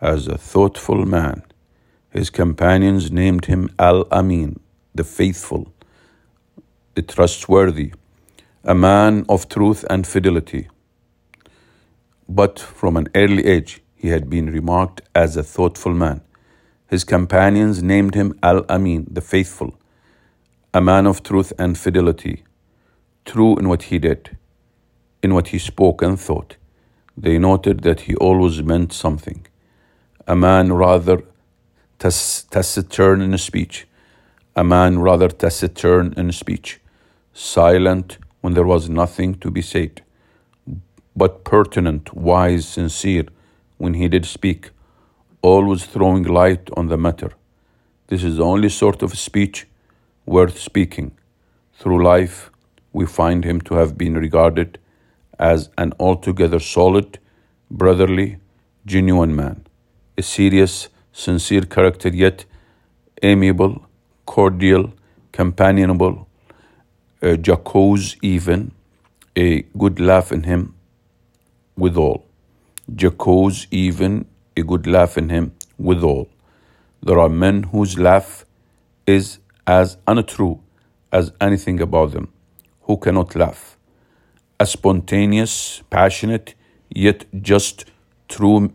[0.00, 1.42] as a thoughtful man.
[2.08, 4.60] His companions named him Al Amin,
[4.94, 5.72] the faithful,
[6.94, 7.94] the trustworthy,
[8.62, 10.68] a man of truth and fidelity.
[12.28, 16.20] But from an early age, he had been remarked as a thoughtful man.
[16.86, 19.74] His companions named him Al Amin, the faithful,
[20.72, 22.44] a man of truth and fidelity,
[23.24, 24.36] true in what he did,
[25.22, 26.56] in what he spoke and thought.
[27.16, 29.46] They noted that he always meant something.
[30.26, 31.22] A man rather
[31.98, 33.86] taciturn in speech,
[34.54, 36.80] a man rather taciturn in speech,
[37.32, 40.02] silent when there was nothing to be said,
[41.14, 43.24] but pertinent, wise, sincere
[43.78, 44.70] when he did speak,
[45.42, 47.30] always throwing light on the matter.
[48.08, 49.66] This is the only sort of speech
[50.26, 51.12] worth speaking.
[51.74, 52.50] Through life,
[52.92, 54.78] we find him to have been regarded
[55.38, 57.18] as an altogether solid,
[57.70, 58.38] brotherly,
[58.84, 59.66] genuine man,
[60.16, 62.44] a serious, sincere character, yet
[63.22, 63.86] amiable,
[64.24, 64.92] cordial,
[65.32, 66.28] companionable,
[67.22, 68.72] uh, jocose even,
[69.34, 70.74] a good laugh in him
[71.76, 72.24] withal.
[73.00, 74.26] Jocose even,
[74.56, 76.28] a good laugh in him withal.
[77.02, 78.46] There are men whose laugh
[79.06, 80.60] is as untrue
[81.12, 82.28] as anything about them,
[82.82, 83.75] who cannot laugh.
[84.58, 86.54] A spontaneous, passionate,
[86.88, 87.84] yet just
[88.28, 88.72] true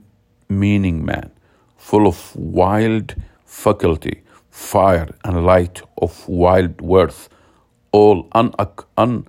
[0.48, 1.32] meaning man,
[1.76, 3.16] full of wild
[3.46, 4.22] faculty,
[4.52, 7.30] fire and light of wild worth,
[7.92, 8.54] all, un,
[8.98, 9.26] un,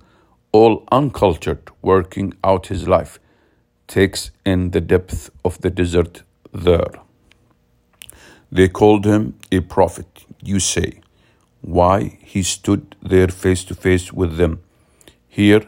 [0.51, 3.19] all uncultured, working out his life,
[3.87, 6.21] takes in the depth of the desert
[6.53, 6.93] there.
[8.51, 11.01] They called him a prophet, you say.
[11.61, 14.61] Why he stood there face to face with them,
[15.27, 15.65] here,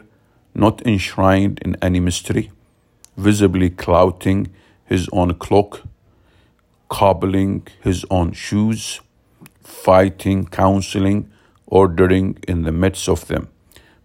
[0.56, 2.50] not enshrined in any mystery,
[3.16, 4.48] visibly clouting
[4.86, 5.82] his own cloak,
[6.88, 9.00] cobbling his own shoes,
[9.62, 11.30] fighting, counseling,
[11.66, 13.48] ordering in the midst of them.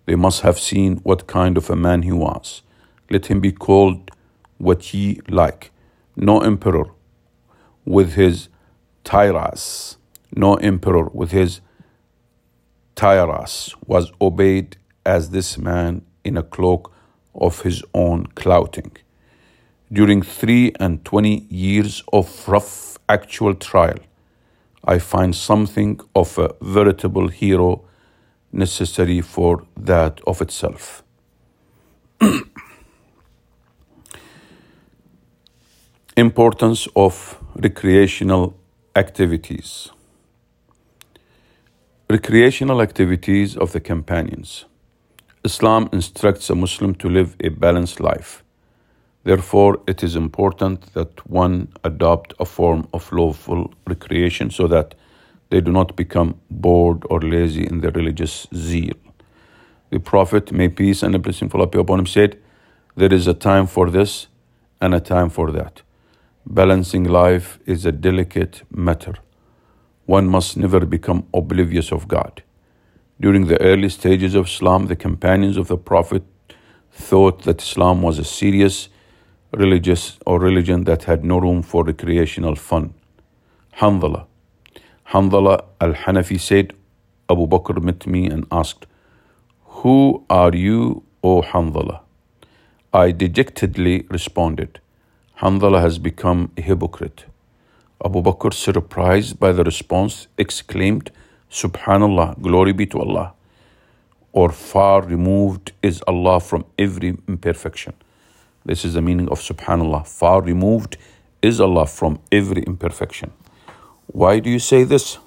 [0.05, 2.63] They must have seen what kind of a man he was.
[3.09, 4.11] Let him be called
[4.57, 5.71] what ye like.
[6.17, 6.87] No emperor
[7.85, 8.49] with his
[9.05, 9.97] tiras,
[10.35, 11.61] no emperor with his
[12.95, 14.75] tiras was obeyed
[15.05, 16.91] as this man in a cloak
[17.33, 18.91] of his own clouting.
[19.91, 23.99] During three and twenty years of rough actual trial,
[24.83, 27.83] I find something of a veritable hero
[28.51, 31.03] necessary for that of itself.
[36.17, 38.55] Importance of recreational
[38.95, 39.89] activities.
[42.09, 44.65] Recreational activities of the companions.
[45.43, 48.43] Islam instructs a Muslim to live a balanced life.
[49.23, 54.93] Therefore, it is important that one adopt a form of lawful recreation so that
[55.49, 58.93] they do not become bored or lazy in their religious zeal.
[59.89, 62.37] The Prophet, may peace and blessing be upon him, said,
[62.95, 64.27] There is a time for this
[64.79, 65.81] and a time for that.
[66.45, 69.15] Balancing life is a delicate matter.
[70.05, 72.43] One must never become oblivious of God.
[73.21, 76.23] During the early stages of Islam, the companions of the Prophet
[76.91, 78.89] thought that Islam was a serious
[79.51, 82.95] religious or religion that had no room for recreational fun.
[83.77, 84.25] Hanzala.
[85.09, 86.73] Hanzala al Hanafi said,
[87.29, 88.87] Abu Bakr met me and asked,
[89.65, 91.99] Who are you, O Hanzala?
[92.91, 94.79] I dejectedly responded,
[95.41, 97.25] Hanzala has become a hypocrite.
[98.03, 101.11] Abu Bakr, surprised by the response, exclaimed,
[101.51, 103.33] Subhanallah, glory be to Allah.
[104.33, 107.93] or far removed is Allah from every imperfection.
[108.65, 110.07] This is the meaning of subhanallah.
[110.07, 110.97] Far removed
[111.41, 113.31] is Allah from every imperfection.
[114.07, 115.17] Why do you say this?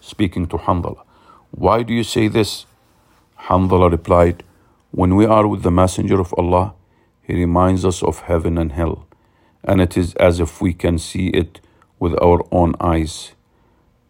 [0.00, 1.02] Speaking to Hanzala.
[1.50, 2.66] Why do you say this?
[3.48, 4.44] Hanzala replied,
[4.90, 6.74] When we are with the Messenger of Allah,
[7.22, 9.06] he reminds us of heaven and hell,
[9.64, 11.60] and it is as if we can see it
[11.98, 13.32] with our own eyes.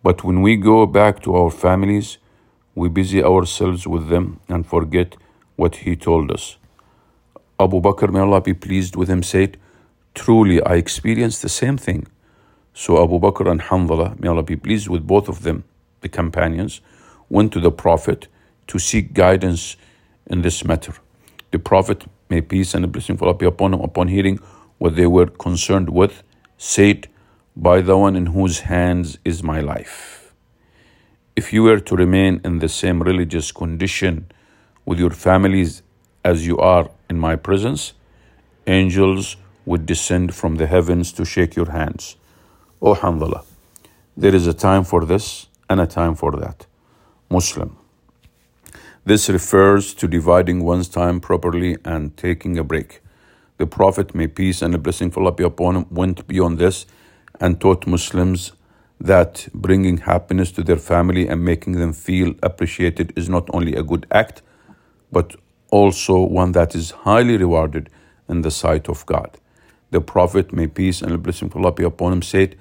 [0.03, 2.19] But when we go back to our families,
[2.75, 5.17] we busy ourselves with them and forget
[5.57, 6.57] what he told us.
[7.61, 9.59] Abu Bakr, may Allah be pleased with him, said,
[10.15, 12.07] Truly, I experienced the same thing.
[12.75, 15.65] So Abu Bakr and Hanzala, may Allah be pleased with both of them,
[16.01, 16.81] the companions,
[17.29, 18.29] went to the Prophet
[18.67, 19.77] to seek guidance
[20.27, 20.95] in this matter.
[21.51, 24.41] The Prophet, may peace and blessing of Allah be upon him, upon hearing
[24.79, 26.23] what they were concerned with,
[26.57, 27.09] said,
[27.55, 30.33] By the one in whose hands is my life.
[31.37, 34.27] If you were to remain in the same religious condition
[34.87, 35.83] with your families
[36.25, 37.93] as you are in my presence,
[38.67, 39.37] angels
[39.67, 42.17] would descend from the heavens to shake your hands.
[42.81, 43.45] O Hanzala,
[44.17, 46.65] there is a time for this and a time for that.
[47.29, 47.77] Muslim.
[49.05, 53.03] This refers to dividing one's time properly and taking a break.
[53.59, 56.87] The Prophet, may peace and a blessing be upon him, went beyond this
[57.43, 58.53] and taught Muslims
[59.01, 63.83] that bringing happiness to their family and making them feel appreciated is not only a
[63.83, 64.43] good act,
[65.11, 65.35] but
[65.71, 67.91] also one that is highly rewarded
[68.29, 69.37] in the sight of God.
[69.91, 72.57] The Prophet, may peace and blessing of Allah be upon him, said,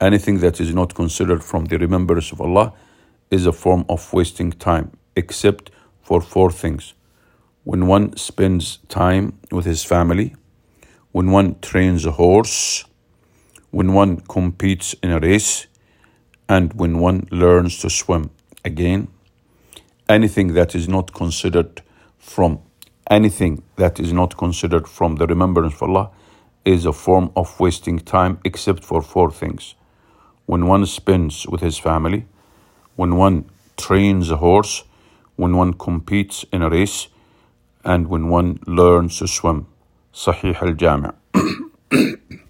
[0.00, 2.72] Anything that is not considered from the remembrance of Allah
[3.32, 5.72] is a form of wasting time, except
[6.02, 6.94] for four things.
[7.64, 10.36] When one spends time with his family,
[11.10, 12.84] when one trains a horse,
[13.70, 15.66] when one competes in a race,
[16.48, 18.30] and when one learns to swim.
[18.64, 19.08] Again,
[20.08, 21.82] anything that is not considered
[22.18, 22.60] from
[23.08, 26.10] anything that is not considered from the remembrance of Allah
[26.64, 29.74] is a form of wasting time except for four things.
[30.46, 32.26] When one spends with his family,
[32.96, 33.44] when one
[33.76, 34.84] trains a horse,
[35.36, 37.08] when one competes in a race,
[37.84, 39.66] and when one learns to swim.
[40.12, 41.14] Sahih al Jami'.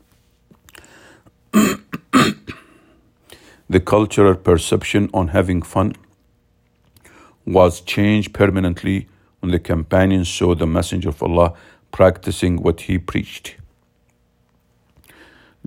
[3.71, 5.95] the cultural perception on having fun
[7.47, 9.07] was changed permanently
[9.39, 11.55] when the companions saw the Messenger of Allah
[11.93, 13.55] practicing what he preached.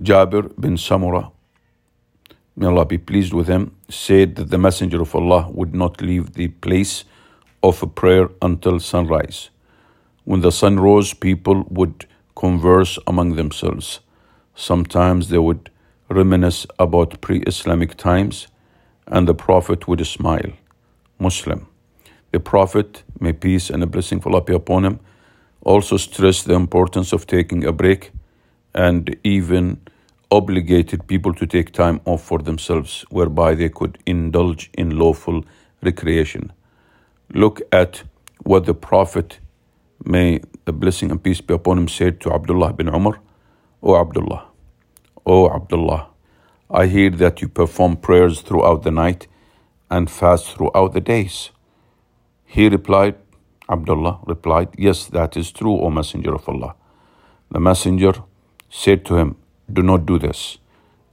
[0.02, 1.30] Jabir bin Samura,
[2.54, 6.34] may Allah be pleased with him, said that the Messenger of Allah would not leave
[6.34, 7.04] the place
[7.62, 9.48] of a prayer until sunrise.
[10.24, 14.00] When the sun rose, people would converse among themselves.
[14.54, 15.70] Sometimes they would
[16.14, 18.48] reminisce about pre Islamic times,
[19.06, 20.52] and the Prophet would smile.
[21.18, 21.66] Muslim.
[22.32, 25.00] The Prophet, may peace and a blessing Allah be upon him,
[25.64, 28.10] also stressed the importance of taking a break
[28.74, 29.80] and even
[30.30, 35.44] obligated people to take time off for themselves, whereby they could indulge in lawful
[35.82, 36.52] recreation.
[37.32, 38.02] Look at
[38.42, 39.38] what the Prophet,
[40.04, 43.20] may the blessing and peace be upon him, said to Abdullah bin Umar,
[43.82, 44.46] O Abdullah,
[45.26, 46.08] O Abdullah,
[46.70, 49.26] I hear that you perform prayers throughout the night
[49.90, 51.50] and fast throughout the days.
[52.44, 53.14] He replied,
[53.68, 56.74] Abdullah replied, Yes, that is true, O Messenger of Allah.
[57.50, 58.12] The Messenger
[58.68, 59.36] said to him,
[59.72, 60.58] Do not do this.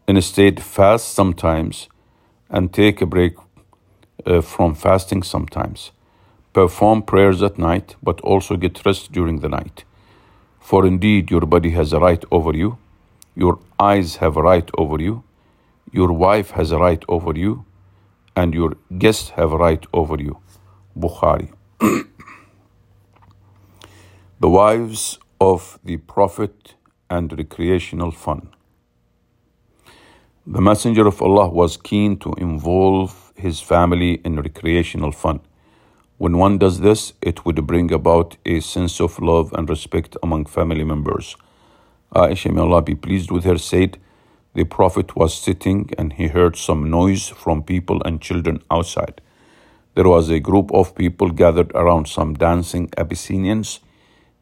[0.07, 1.87] Instead, fast sometimes
[2.49, 3.35] and take a break
[4.25, 5.91] uh, from fasting sometimes.
[6.51, 9.85] Perform prayers at night, but also get rest during the night.
[10.59, 12.77] For indeed, your body has a right over you,
[13.35, 15.23] your eyes have right over you,
[15.91, 17.65] your wife has right over you,
[18.35, 20.37] and your guests have right over you.
[20.97, 21.51] Bukhari.
[24.39, 26.75] the wives of the Prophet
[27.09, 28.49] and recreational fun.
[30.45, 35.39] The Messenger of Allah was keen to involve his family in recreational fun.
[36.17, 40.45] When one does this, it would bring about a sense of love and respect among
[40.45, 41.35] family members.
[42.13, 43.97] Aisha, may Allah be pleased with her, said,
[44.53, 49.21] The Prophet was sitting and he heard some noise from people and children outside.
[49.95, 53.79] There was a group of people gathered around some dancing Abyssinians.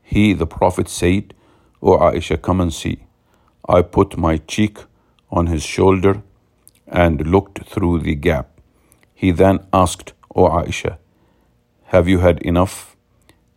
[0.01, 1.33] He, the Prophet, said,
[1.81, 3.05] O Aisha, come and see.
[3.67, 4.79] I put my cheek
[5.31, 6.23] on his shoulder
[6.87, 8.59] and looked through the gap.
[9.13, 10.97] He then asked, O Aisha,
[11.85, 12.95] have you had enough?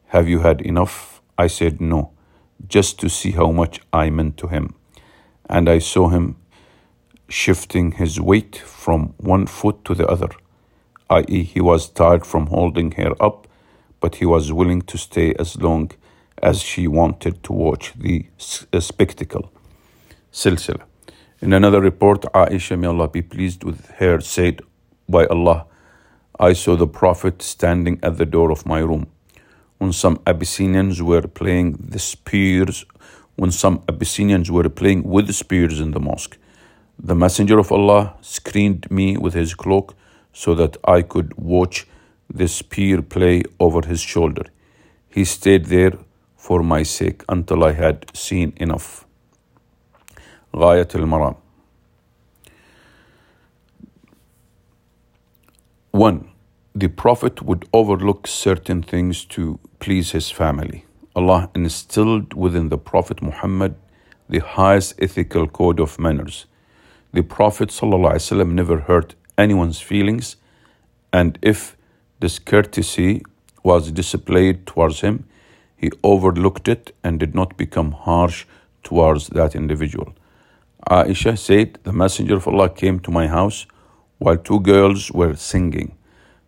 [0.09, 1.23] Have you had enough?
[1.39, 2.12] I said, No,
[2.69, 4.75] just to see how much I meant to him.
[5.49, 6.37] And I saw him
[7.29, 10.31] shifting his weight from one foot to the other
[11.13, 13.47] i.e., he was tired from holding her up,
[14.01, 15.91] but he was willing to stay as long
[16.43, 18.27] as she wanted to watch the
[18.73, 19.53] uh, spectacle.
[20.33, 20.83] Silsila.
[21.41, 24.63] In another report, Aisha, may Allah be pleased with her, said,
[25.09, 25.67] By Allah,
[26.39, 29.07] I saw the Prophet standing at the door of my room
[29.82, 32.86] When some Abyssinians were playing the spears,
[33.36, 36.38] when some Abyssinians were playing with the spears in the mosque,
[36.98, 39.96] the Messenger of Allah screened me with his cloak
[40.34, 41.88] so that I could watch
[42.34, 44.46] the spear play over his shoulder.
[45.10, 45.94] He stayed there
[46.36, 49.06] for my sake until I had seen enough.
[50.56, 51.36] غاية المرام
[55.92, 56.30] 1.
[56.76, 60.85] The Prophet would overlook certain things to please his family.
[61.17, 63.75] Allah instilled within the Prophet Muhammad
[64.29, 66.47] the highest ethical code of manners.
[67.13, 70.37] The Prophet ﷺ never hurt anyone's feelings,
[71.13, 71.77] and if
[72.21, 73.23] discourtesy
[73.65, 75.25] was displayed towards him,
[75.77, 78.47] he overlooked it and did not become harsh
[78.85, 80.15] towards that individual.
[80.89, 83.67] Aisha said, The Messenger of Allah came to my house
[84.19, 85.97] while two girls were singing.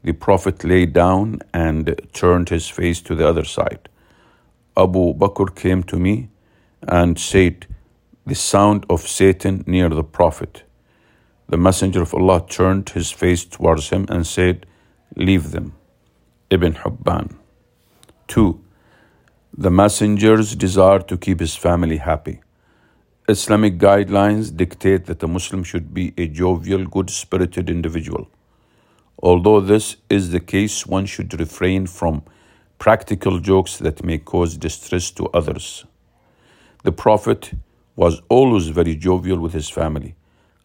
[0.04, 3.88] The Prophet lay down and turned his face to the other side.
[4.76, 6.28] Abu Bakr came to me
[6.86, 7.66] and said,
[8.26, 10.64] The sound of Satan near the Prophet.
[11.48, 14.66] The Messenger of Allah turned his face towards him and said,
[15.16, 15.72] Leave them.
[16.50, 17.36] Ibn Hibban.
[18.28, 18.60] 2.
[19.56, 22.40] The Messenger's desire to keep his family happy.
[23.26, 28.28] Islamic guidelines dictate that a Muslim should be a jovial, good spirited individual.
[29.24, 32.22] Although this is the case, one should refrain from
[32.78, 35.86] practical jokes that may cause distress to others.
[36.82, 37.52] The Prophet
[37.96, 40.14] was always very jovial with his family.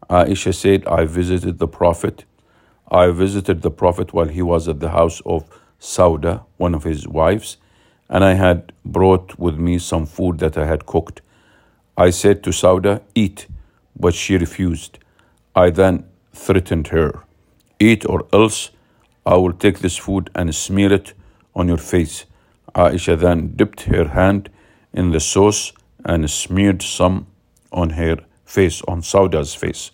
[0.09, 2.25] Aisha said, I visited the Prophet.
[2.91, 5.47] I visited the Prophet while he was at the house of
[5.79, 7.55] Sauda, one of his wives,
[8.09, 11.21] and I had brought with me some food that I had cooked.
[11.95, 13.47] I said to Sauda, Eat,
[13.97, 14.99] but she refused.
[15.55, 16.03] I then
[16.33, 17.23] threatened her,
[17.79, 18.71] Eat or else
[19.25, 21.13] I will take this food and smear it
[21.55, 22.25] on your face.
[22.75, 24.49] Aisha then dipped her hand
[24.93, 25.73] in the sauce
[26.05, 27.27] and smeared some
[27.71, 29.91] on her face, on Sauda's face.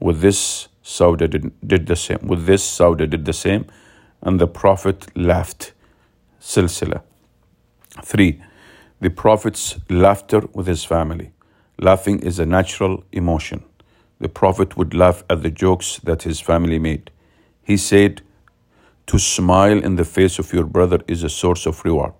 [0.00, 2.20] With this, Sauda did, did the same.
[2.22, 3.66] With this, Sauda did the same,
[4.22, 5.72] and the Prophet laughed.
[6.40, 7.02] Silsila.
[8.02, 8.42] 3.
[9.00, 11.32] The Prophet's laughter with his family.
[11.78, 13.64] Laughing is a natural emotion.
[14.20, 17.10] The Prophet would laugh at the jokes that his family made.
[17.62, 18.22] He said,
[19.06, 22.14] To smile in the face of your brother is a source of reward.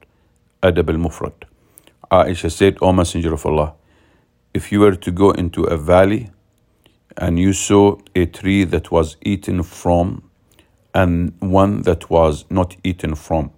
[0.62, 1.44] Adab al Mufrad.
[2.10, 3.74] Aisha said, O Messenger of Allah,
[4.54, 6.30] if you were to go into a valley
[7.16, 10.22] and you saw a tree that was eaten from
[10.94, 13.50] and one that was not eaten from,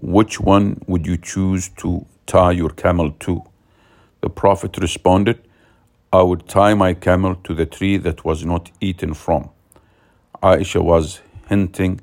[0.00, 3.42] which one would you choose to tie your camel to?
[4.20, 5.43] The Prophet responded,
[6.14, 9.50] I would tie my camel to the tree that was not eaten from.
[10.40, 12.00] Aisha was hinting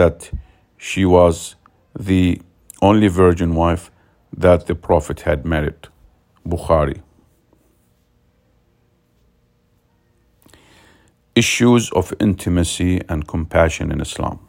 [0.00, 0.30] that
[0.76, 1.54] she was
[1.98, 2.42] the
[2.82, 3.90] only virgin wife
[4.36, 5.88] that the Prophet had married.
[6.46, 7.00] Bukhari.
[11.34, 14.40] Issues of intimacy and compassion in Islam.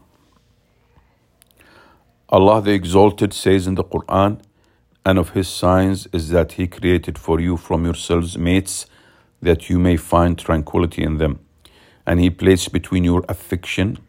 [2.27, 4.41] Allah the Exalted says in the Quran,
[5.05, 8.85] and of His signs is that He created for you from yourselves mates
[9.41, 11.39] that you may find tranquility in them.
[12.05, 13.99] And He placed between your affection,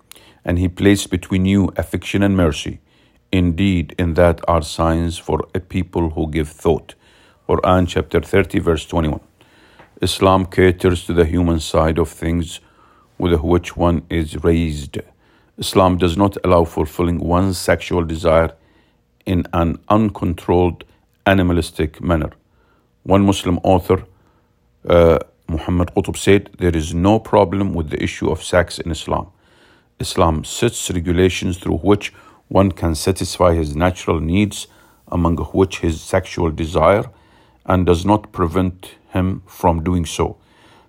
[0.45, 2.81] and He placed between you affection and mercy.
[3.33, 6.95] Indeed, in that are signs for a people who give thought.
[7.49, 9.21] Quran chapter 30, verse 21.
[10.03, 12.61] Islam caters to the human side of things
[13.19, 14.99] with which one is raised.
[15.59, 18.53] Islam does not allow fulfilling one's sexual desire
[19.33, 20.85] in an uncontrolled,
[21.25, 22.31] animalistic manner.
[23.05, 23.99] One Muslim author,
[24.89, 25.19] uh,
[25.49, 29.27] Muhammad Qutb, said, There is no problem with the issue of sex in Islam.
[30.01, 32.13] Islam sets regulations through which
[32.49, 34.67] one can satisfy his natural needs,
[35.07, 37.05] among which his sexual desire,
[37.67, 40.27] and does not prevent him from doing so.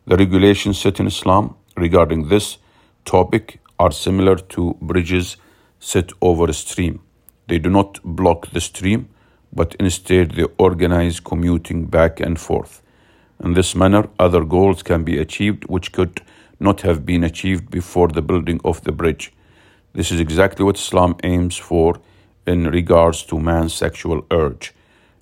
[0.07, 2.57] The regulations set in Islam regarding this
[3.05, 5.37] topic are similar to bridges
[5.79, 7.01] set over a stream.
[7.47, 9.09] They do not block the stream,
[9.53, 12.81] but instead they organize commuting back and forth.
[13.43, 16.21] In this manner, other goals can be achieved which could
[16.59, 19.33] not have been achieved before the building of the bridge.
[19.93, 21.99] This is exactly what Islam aims for
[22.45, 24.73] in regards to man's sexual urge.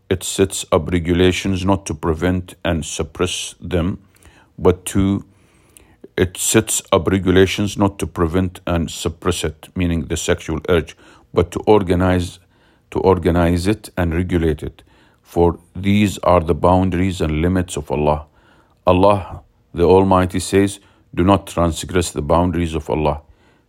[0.09, 3.99] It sets up regulations not to prevent and suppress them,
[4.57, 5.25] but to
[6.17, 10.97] it sets up regulations not to prevent and suppress it, meaning the sexual urge,
[11.33, 12.39] but to organize
[12.91, 14.81] to organize it and regulate it.
[15.21, 18.25] For these are the boundaries and limits of Allah.
[18.87, 20.79] Allah the Almighty says,
[21.13, 23.21] Do not transgress the boundaries of Allah.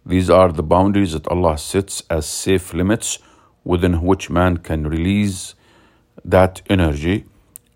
[0.04, 3.18] These are the boundaries that Allah sets as safe limits
[3.64, 5.54] within which man can release
[6.24, 7.26] that energy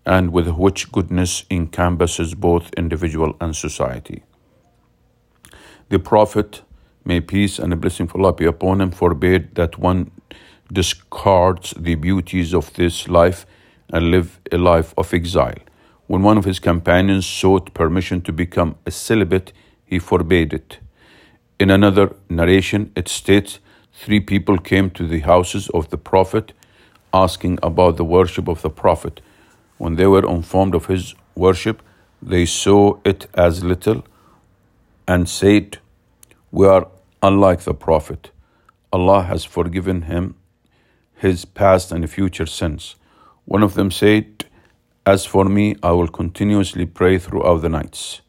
[0.05, 4.23] and with which goodness encompasses both individual and society.
[5.89, 6.63] The Prophet,
[7.05, 10.11] may peace and a blessing of Allah be upon him, Forbid that one
[10.71, 13.45] discards the beauties of this life
[13.89, 15.59] and live a life of exile.
[16.07, 19.53] When one of his companions sought permission to become a celibate,
[19.85, 20.79] he forbade it.
[21.59, 23.59] In another narration, it states
[23.93, 26.53] three people came to the houses of the Prophet
[27.13, 29.21] asking about the worship of the Prophet.
[29.77, 31.81] When they were informed of his worship,
[32.21, 34.03] they saw it as little
[35.07, 35.77] and said,
[36.51, 36.87] We are
[37.21, 38.31] unlike the Prophet.
[38.91, 40.35] Allah has forgiven him
[41.15, 42.95] his past and future sins.
[43.45, 44.45] One of them said,
[45.05, 48.21] As for me, I will continuously pray throughout the nights.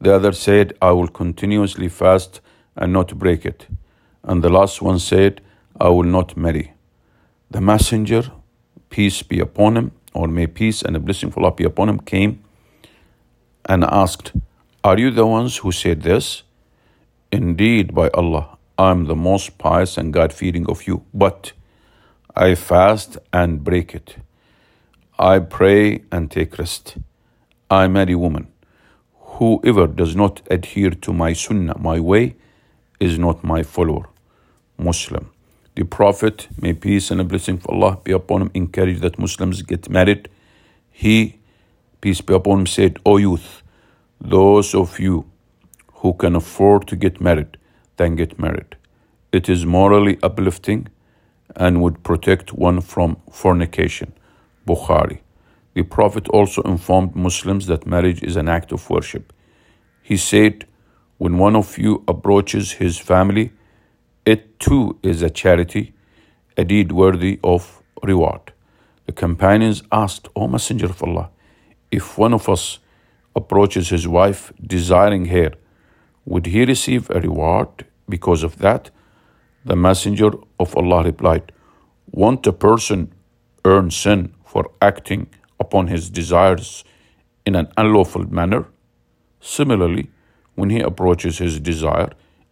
[0.00, 2.40] The other said, I will continuously fast
[2.76, 3.66] and not break it.
[4.24, 5.40] And the last one said,
[5.80, 6.72] I will not marry.
[7.50, 8.30] The messenger,
[8.90, 12.00] peace be upon him, or may peace and a blessing of Allah be upon him,
[12.00, 12.42] came
[13.66, 14.32] and asked,
[14.84, 16.42] Are you the ones who said this?
[17.32, 21.06] Indeed, by Allah, I am the most pious and God fearing of you.
[21.14, 21.52] But
[22.36, 24.16] I fast and break it.
[25.18, 26.98] I pray and take rest.
[27.70, 28.48] I marry woman.
[29.38, 32.36] Whoever does not adhere to my sunnah, my way,
[33.00, 34.10] is not my follower.
[34.76, 35.30] Muslim.
[35.74, 39.62] The Prophet, may peace and a blessing of Allah be upon him, encouraged that Muslims
[39.62, 40.28] get married.
[40.90, 41.38] He,
[42.02, 43.62] peace be upon him, said, O youth,
[44.20, 45.31] those of you
[46.02, 47.56] who can afford to get married,
[47.96, 48.76] then get married.
[49.30, 50.88] It is morally uplifting
[51.54, 54.12] and would protect one from fornication.
[54.66, 55.20] Bukhari.
[55.74, 59.32] The Prophet also informed Muslims that marriage is an act of worship.
[60.02, 60.66] He said,
[61.18, 63.52] When one of you approaches his family,
[64.26, 65.94] it too is a charity,
[66.56, 68.52] a deed worthy of reward.
[69.06, 71.30] The companions asked, O Messenger of Allah,
[71.90, 72.80] if one of us
[73.36, 75.52] approaches his wife desiring her,
[76.24, 78.90] would he receive a reward because of that?
[79.64, 81.52] The Messenger of Allah replied,
[82.10, 83.12] Won't a person
[83.64, 86.84] earn sin for acting upon his desires
[87.46, 88.66] in an unlawful manner?
[89.40, 90.10] Similarly,
[90.54, 92.10] when he approaches his desire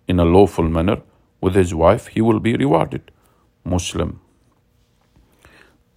[0.08, 1.02] in a lawful manner
[1.40, 3.10] with his wife, he will be rewarded.
[3.64, 4.20] Muslim.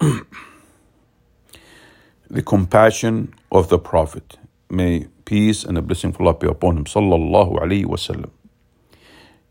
[2.30, 4.36] the compassion of the Prophet.
[4.74, 6.84] May peace and a blessing of Allah be upon him.
[6.84, 8.30] Sallallahu Alaihi Wasallam.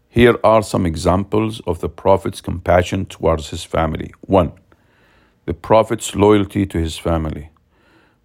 [0.09, 4.13] Here are some examples of the Prophet's compassion towards his family.
[4.21, 4.51] 1.
[5.45, 7.51] The Prophet's loyalty to his family.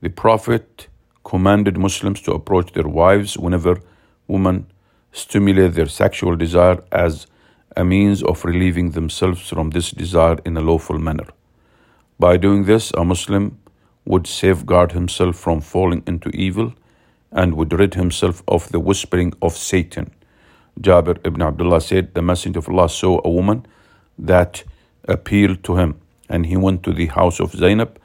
[0.01, 0.89] The Prophet
[1.25, 3.81] commanded Muslims to approach their wives whenever
[4.27, 4.67] women
[5.13, 7.27] stimulate their sexual desire as
[7.77, 11.29] a means of relieving themselves from this desire in a lawful manner.
[12.19, 13.59] By doing this, a Muslim
[14.05, 16.73] would safeguard himself from falling into evil
[17.33, 20.11] and would rid himself of the whispering of Satan.
[20.81, 23.67] Jabir ibn Abdullah said, The Messenger of Allah saw a woman
[24.19, 24.65] that
[25.07, 27.99] appealed to him, and he went to the house of Zainab,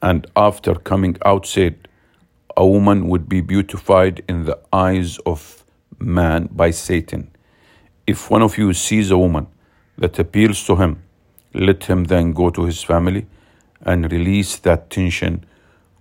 [0.00, 1.88] and after coming out said,
[2.56, 5.64] A woman would be beautified in the eyes of
[5.98, 7.30] man by Satan.
[8.06, 9.46] If one of you sees a woman
[9.96, 11.02] that appeals to him,
[11.54, 13.26] let him then go to his family
[13.80, 15.44] and release that tension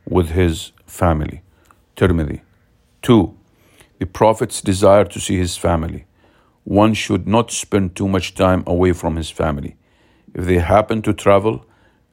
[0.05, 1.41] with his family.
[1.95, 2.41] Tirmidhi.
[3.03, 3.37] 2
[4.03, 6.03] the Prophet's desire to see his family.
[6.65, 9.77] One should not spend too much time away from his family.
[10.33, 11.65] If they happen to travel,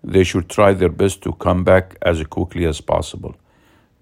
[0.05, 3.35] they should try their best to come back as quickly as possible.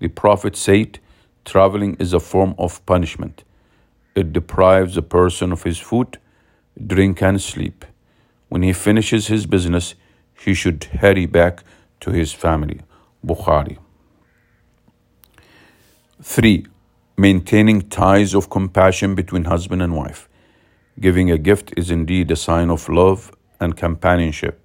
[0.01, 0.99] The Prophet said,
[1.47, 3.43] Traveling is a form of punishment.
[4.15, 6.19] It deprives a person of his food,
[6.87, 7.87] drink, and sleep.
[8.51, 9.95] When he finishes his business,
[10.39, 11.65] he should hurry back
[12.01, 12.81] to his family.
[13.25, 13.79] Bukhari.
[16.23, 16.67] 3
[17.19, 20.29] maintaining ties of compassion between husband and wife.
[21.01, 24.61] Giving a gift is indeed a sign of love and companionship.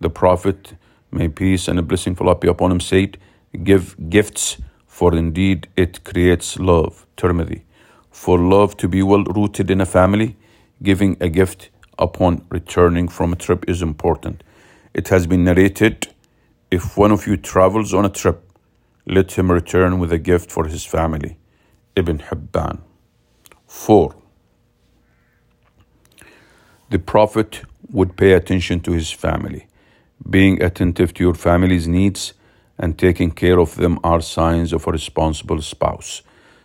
[0.00, 0.74] The Prophet,
[1.12, 3.16] may peace and a blessing of Allah be upon him, said,
[3.62, 7.06] Give gifts, for indeed it creates love.
[7.16, 7.62] Tirmidhi.
[8.10, 10.36] For love to be well rooted in a family,
[10.82, 14.42] giving a gift upon returning from a trip is important.
[14.94, 16.08] It has been narrated
[16.72, 18.42] if one of you travels on a trip,
[19.06, 21.36] let him return with a gift for his family.
[21.96, 22.80] Ibn Hibban.
[23.68, 24.14] 4.
[26.90, 29.68] The Prophet would pay attention to his family.
[30.28, 32.34] Being attentive to your family's needs
[32.78, 36.22] and taking care of them are signs of a responsible spouse.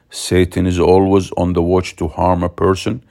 [0.10, 3.04] Satan is always on the watch to harm a person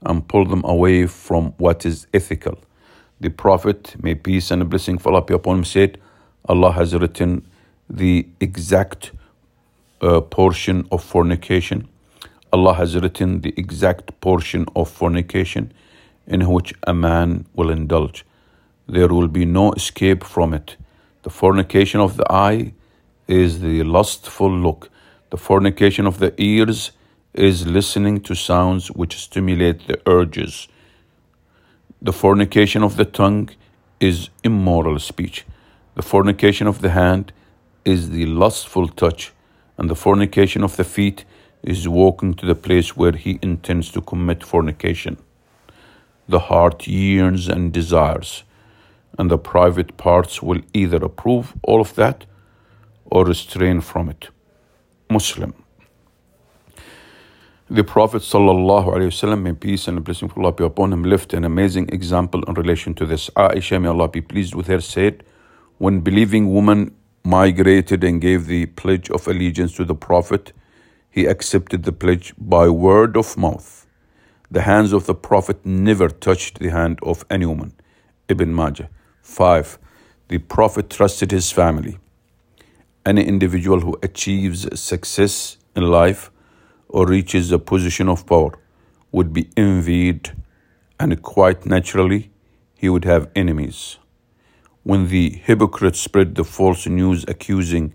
[0.00, 2.58] and pull them away from what is ethical.
[3.20, 5.98] The Prophet, may peace and blessing be upon him, said,
[6.48, 7.46] Allah has written
[7.90, 9.12] the exact
[10.00, 11.88] uh, portion of fornication.
[12.52, 15.72] Allah has written the exact portion of fornication
[16.26, 18.24] in which a man will indulge.
[18.86, 20.76] There will be no escape from it.
[21.22, 22.72] The fornication of the eye
[23.26, 24.90] is the lustful look.
[25.30, 26.92] The fornication of the ears
[27.34, 30.68] is listening to sounds which stimulate the urges.
[32.00, 33.50] The fornication of the tongue
[34.00, 35.44] is immoral speech.
[35.94, 37.32] The fornication of the hand
[37.84, 39.32] is the lustful touch.
[39.78, 41.24] And the fornication of the feet
[41.62, 45.18] is walking to the place where he intends to commit fornication.
[46.28, 48.44] The heart yearns and desires
[49.18, 52.26] and the private parts will either approve all of that
[53.06, 54.28] or restrain from it.
[55.10, 55.54] Muslim.
[57.68, 61.88] The Prophet ﷺ, may peace and blessing of Allah be upon him, left an amazing
[61.88, 63.28] example in relation to this.
[63.30, 65.24] Aisha, may Allah be pleased with her, said,
[65.78, 66.94] When believing woman
[67.26, 70.52] migrated and gave the pledge of allegiance to the Prophet,
[71.10, 73.86] he accepted the pledge by word of mouth.
[74.48, 77.72] The hands of the Prophet never touched the hand of any woman.
[78.28, 78.88] Ibn Majah.
[79.22, 79.78] 5.
[80.28, 81.98] The Prophet trusted his family.
[83.04, 86.30] Any individual who achieves success in life
[86.88, 88.56] or reaches a position of power
[89.10, 90.30] would be envied,
[91.00, 92.30] and quite naturally,
[92.76, 93.98] he would have enemies.
[94.86, 97.92] When the hypocrites spread the false news accusing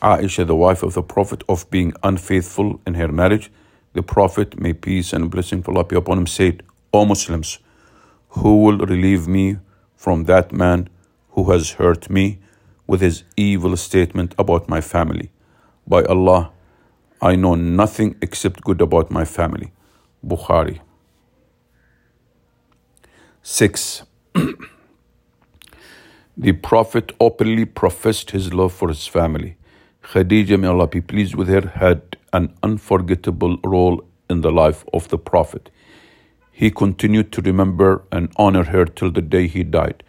[0.00, 3.50] Aisha, the wife of the Prophet, of being unfaithful in her marriage,
[3.94, 6.62] the Prophet, may peace and blessing of Allah be upon him, said,
[6.92, 7.58] O Muslims,
[8.28, 9.56] who will relieve me
[9.96, 10.88] from that man
[11.30, 12.38] who has hurt me
[12.86, 15.32] with his evil statement about my family.
[15.84, 16.52] By Allah,
[17.20, 19.72] I know nothing except good about my family.
[20.24, 20.78] Bukhari.
[23.42, 24.04] 6.
[26.36, 29.56] the Prophet openly professed his love for his family.
[30.02, 35.08] Khadija, may Allah be pleased with her, had an unforgettable role in the life of
[35.08, 35.70] the Prophet.
[36.50, 40.02] He continued to remember and honor her till the day he died.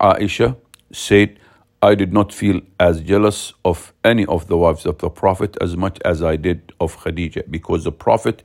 [0.00, 0.56] Aisha
[0.92, 1.38] said,
[1.82, 5.76] I did not feel as jealous of any of the wives of the Prophet as
[5.76, 8.44] much as I did of Khadija, because the Prophet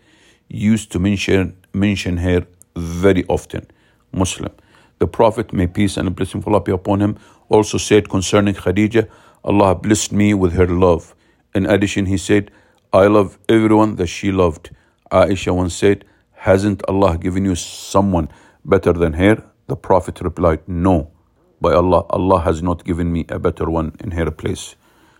[0.50, 3.68] used to mention, mention her very often.
[4.12, 4.52] Muslim.
[5.00, 7.18] The Prophet, may peace and blessing of Allah be upon him,
[7.50, 9.08] also said concerning Khadija,
[9.43, 11.16] Allah blessed me with her love.
[11.54, 12.52] In addition, he said,
[12.91, 14.72] I love everyone that she loved.
[15.12, 18.30] Aisha once said, Hasn't Allah given you someone
[18.66, 19.43] better than her?
[19.68, 21.12] The Prophet replied, No.
[21.60, 24.76] By Allah, Allah has not given me a better one in her place.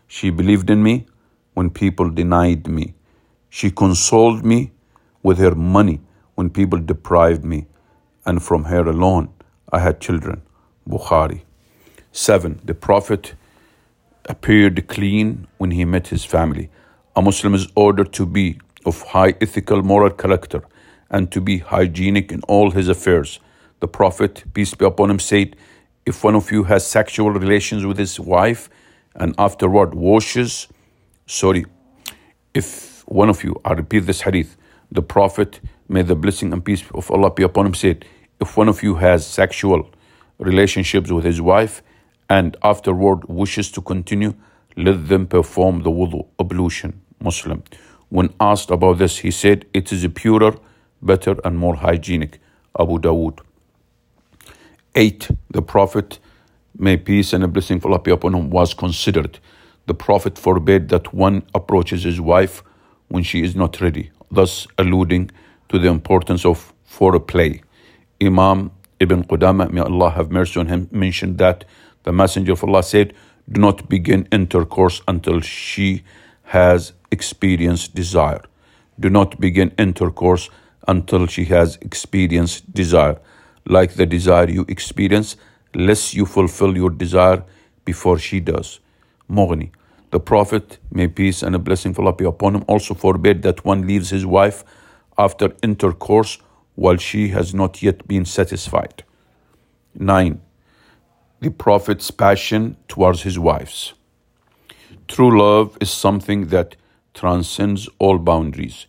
[0.07, 1.05] She believed in me
[1.53, 2.93] when people denied me.
[3.49, 4.71] She consoled me
[5.23, 6.01] with her money
[6.36, 7.67] when people deprived me.
[8.25, 9.30] And from her alone,
[9.72, 10.41] I had children.
[10.88, 11.41] Bukhari.
[12.11, 12.61] 7.
[12.63, 13.34] The Prophet
[14.26, 16.70] appeared clean when he met his family.
[17.15, 20.63] A Muslim is ordered to be of high ethical moral character
[21.09, 23.39] and to be hygienic in all his affairs.
[23.80, 25.55] The Prophet, peace be upon him, said,
[26.05, 28.70] If one of you has sexual relations with his wife
[29.15, 30.68] and afterward washes,
[31.26, 31.65] sorry,
[32.53, 34.57] if one of you, I repeat this hadith,
[34.91, 35.59] the Prophet,
[35.89, 38.05] may the blessing and peace of Allah be upon him, said,
[38.39, 39.89] If one of you has sexual
[40.38, 41.81] relationships with his wife
[42.29, 44.33] and afterward wishes to continue,
[44.75, 47.01] let them perform the wudu ablution.
[47.19, 47.63] Muslim.
[48.09, 50.55] When asked about this, he said, It is a purer
[51.01, 52.39] better and more hygienic.
[52.79, 53.39] Abu Dawood.
[54.95, 55.29] 8.
[55.51, 56.19] The Prophet,
[56.77, 59.39] may peace and a blessing be upon him, was considered.
[59.88, 62.63] The Prophet forbade that one approaches his wife
[63.07, 65.31] when she is not ready, thus alluding
[65.69, 67.61] to the importance of foreplay.
[68.22, 71.65] Imam Ibn Qudama, may Allah have mercy on him, mentioned that
[72.03, 73.13] the Messenger of Allah said,
[73.51, 76.03] Do not begin intercourse until she
[76.43, 78.41] has experienced desire.
[78.99, 80.49] Do not begin intercourse
[80.88, 83.20] until she has experienced desire.
[83.65, 85.36] Like the desire you experience,
[85.76, 87.43] lest you fulfill your desire
[87.86, 88.80] before she does.
[89.30, 89.72] Mughni.
[90.09, 93.65] The Prophet, may peace and a blessing of Allah be upon him, also forbade that
[93.65, 94.63] one leaves his wife
[95.18, 96.39] after intercourse
[96.78, 99.03] while she has not yet been satisfied.
[99.95, 100.39] 9.
[101.39, 103.95] The Prophet's passion towards his wives.
[105.07, 106.75] True love is something that
[107.15, 108.86] transcends all boundaries.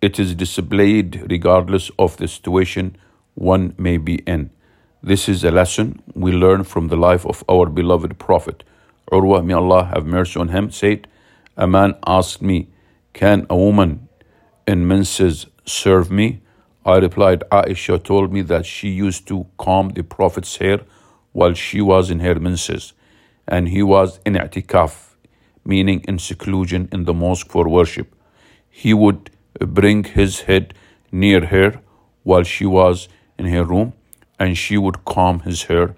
[0.00, 2.96] It is displayed regardless of the situation
[3.34, 4.50] one may be in.
[5.02, 8.64] This is a lesson we learn from the life of our beloved Prophet.
[9.12, 11.06] Urwa, may Allah have mercy on him, said,
[11.54, 12.68] A man asked me,
[13.12, 14.08] Can a woman
[14.66, 16.40] in menses serve me?
[16.86, 20.82] I replied, Aisha told me that she used to comb the Prophet's hair
[21.32, 22.92] while she was in her menses,
[23.48, 25.16] and he was in i'tikaf,
[25.64, 28.14] meaning in seclusion in the mosque for worship.
[28.70, 30.74] He would bring his head
[31.10, 31.80] near her
[32.22, 33.92] while she was in her room,
[34.38, 35.96] and she would comb his hair,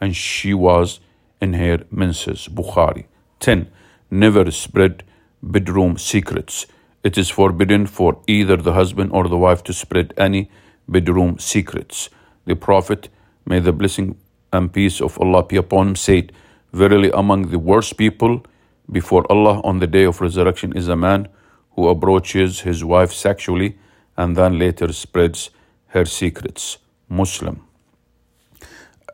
[0.00, 1.00] and she was
[1.38, 2.48] in her menses.
[2.48, 3.04] Bukhari.
[3.40, 3.70] 10.
[4.10, 5.02] Never spread
[5.42, 6.66] bedroom secrets.
[7.02, 10.50] It is forbidden for either the husband or the wife to spread any
[10.88, 12.10] bedroom secrets.
[12.44, 13.08] The Prophet,
[13.46, 14.16] may the blessing
[14.52, 16.32] and peace of Allah be upon him, said,
[16.72, 18.44] Verily, among the worst people
[18.90, 21.28] before Allah on the day of resurrection is a man
[21.72, 23.78] who approaches his wife sexually
[24.16, 25.50] and then later spreads
[25.88, 26.78] her secrets.
[27.08, 27.62] Muslim.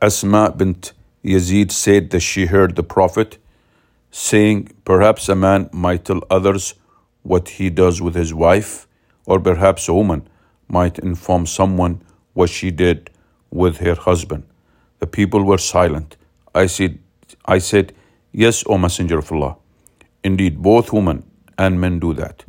[0.02, 0.92] Asma bint
[1.24, 3.38] Yazid said that she heard the Prophet
[4.10, 6.74] saying, Perhaps a man might tell others
[7.26, 8.86] what he does with his wife,
[9.26, 10.28] or perhaps a woman
[10.68, 12.00] might inform someone
[12.34, 13.10] what she did
[13.50, 14.44] with her husband.
[15.00, 16.16] The people were silent.
[16.54, 16.98] I said,
[17.44, 17.92] I said,
[18.32, 19.56] Yes, O Messenger of Allah.
[20.22, 21.24] Indeed, both women
[21.58, 22.44] and men do that.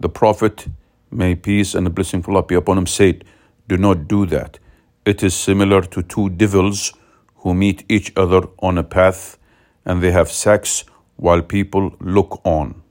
[0.00, 0.68] The Prophet,
[1.10, 3.24] may peace and the blessing of Allah be upon him, said,
[3.68, 4.58] Do not do that.
[5.04, 6.92] It is similar to two devils
[7.36, 9.38] who meet each other on a path
[9.84, 10.84] and they have sex
[11.16, 12.83] while people look on.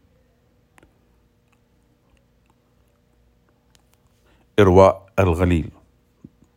[4.58, 5.72] Irwa al Ghalil.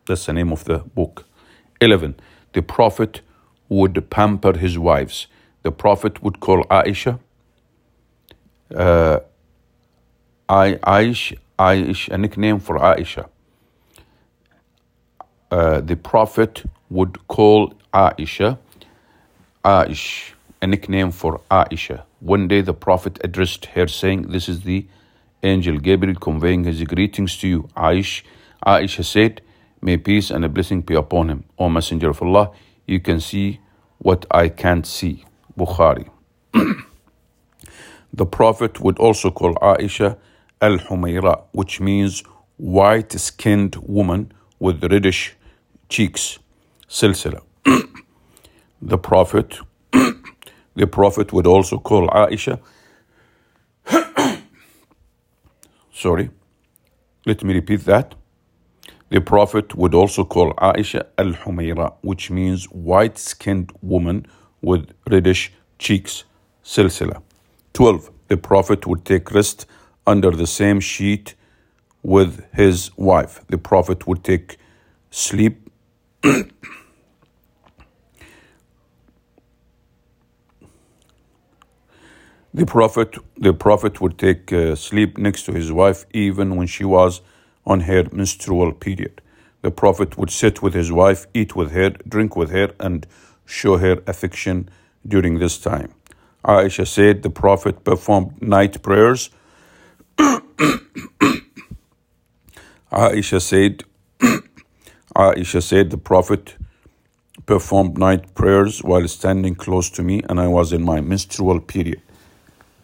[0.07, 1.25] That's the name of the book.
[1.81, 2.15] 11.
[2.53, 3.21] The Prophet
[3.69, 5.27] would pamper his wives.
[5.63, 7.19] The Prophet would call Aisha,
[8.75, 9.19] uh,
[10.49, 13.27] Aish, Aish, a nickname for Aisha.
[15.51, 18.57] Uh, the Prophet would call Aisha
[19.65, 20.31] Aish,
[20.61, 22.03] a nickname for Aisha.
[22.21, 24.85] One day the Prophet addressed her saying, This is the
[25.43, 27.69] angel Gabriel conveying his greetings to you.
[27.75, 28.23] Aish,
[28.65, 29.41] Aisha said,
[29.81, 31.43] May peace and a blessing be upon him.
[31.57, 32.51] O Messenger of Allah,
[32.85, 33.59] you can see
[33.99, 35.23] what I can't see.
[35.57, 36.09] Bukhari.
[38.13, 40.17] the Prophet would also call Aisha
[40.61, 42.23] Al Humayra, which means
[42.57, 45.35] white skinned woman with reddish
[45.89, 46.39] cheeks.
[46.89, 47.41] Silsila.
[48.81, 49.59] the Prophet
[50.75, 52.59] the Prophet would also call Aisha
[56.03, 56.29] sorry
[57.25, 58.15] let me repeat that
[59.09, 64.25] the Prophet would also call Aisha Al Humayra, which means white skinned woman
[64.61, 66.25] with reddish cheeks.
[66.63, 67.21] Silsila.
[67.73, 68.11] 12.
[68.27, 69.65] The Prophet would take rest
[70.05, 71.35] under the same sheet
[72.03, 73.39] with his wife.
[73.47, 74.57] The Prophet would take
[75.09, 75.69] sleep.
[82.53, 86.83] The Prophet, the Prophet would take uh, sleep next to his wife even when she
[86.85, 87.21] was
[87.65, 89.21] on her menstrual period.
[89.61, 93.05] The Prophet would sit with his wife, eat with her, drink with her, and
[93.45, 94.69] show her affection
[95.07, 95.93] during this time.
[96.45, 99.29] Aisha said the Prophet performed night prayers.
[102.91, 103.83] Aisha said,
[105.15, 106.55] Aisha said the Prophet
[107.45, 112.01] performed night prayers while standing close to me, and I was in my menstrual period.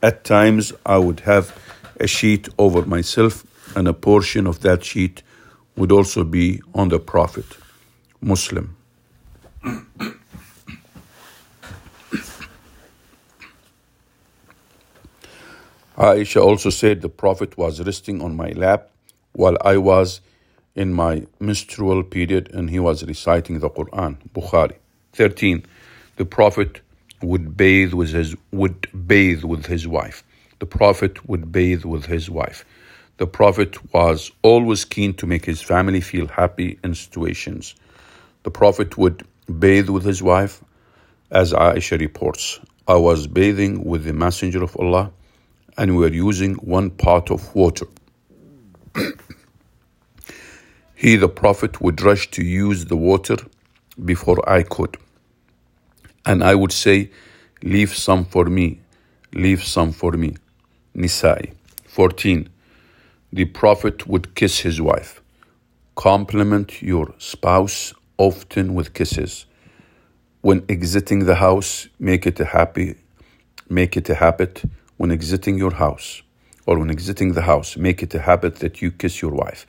[0.03, 1.57] At times, I would have
[1.97, 5.23] a sheet over myself and a portion of that sheet
[5.77, 7.45] would also be on the Prophet.
[8.19, 8.75] Muslim.
[15.97, 18.89] Aisha also said the Prophet was resting on my lap
[19.31, 20.19] while I was
[20.75, 24.17] in my menstrual period and he was reciting the Quran.
[24.35, 24.75] Bukhari.
[25.13, 25.65] 13.
[26.17, 26.81] The Prophet
[27.23, 30.23] would bathe with his would bathe with his wife.
[30.59, 32.65] The Prophet would bathe with his wife.
[33.17, 37.75] The Prophet was always keen to make his family feel happy in situations.
[38.43, 39.25] The Prophet would
[39.59, 40.63] bathe with his wife,
[41.31, 42.59] as Aisha reports.
[42.87, 45.11] I was bathing with the Messenger of Allah,
[45.77, 47.87] and we were using one pot of water.
[50.95, 53.37] he, the Prophet, would rush to use the water
[54.03, 54.97] before I could.
[56.25, 57.11] And I would say,
[57.63, 58.79] Leave some for me,
[59.33, 60.35] leave some for me.
[60.95, 61.53] Nisa'i.
[61.87, 62.49] 14
[63.33, 65.19] the Prophet would kiss his wife.
[65.95, 69.47] Compliment your spouse often with kisses.
[70.41, 72.93] When exiting the house, make it a happy,
[73.69, 74.61] make it a habit.
[74.97, 76.21] When exiting your house,
[76.67, 79.65] or when exiting the house, make it a habit that you kiss your wife.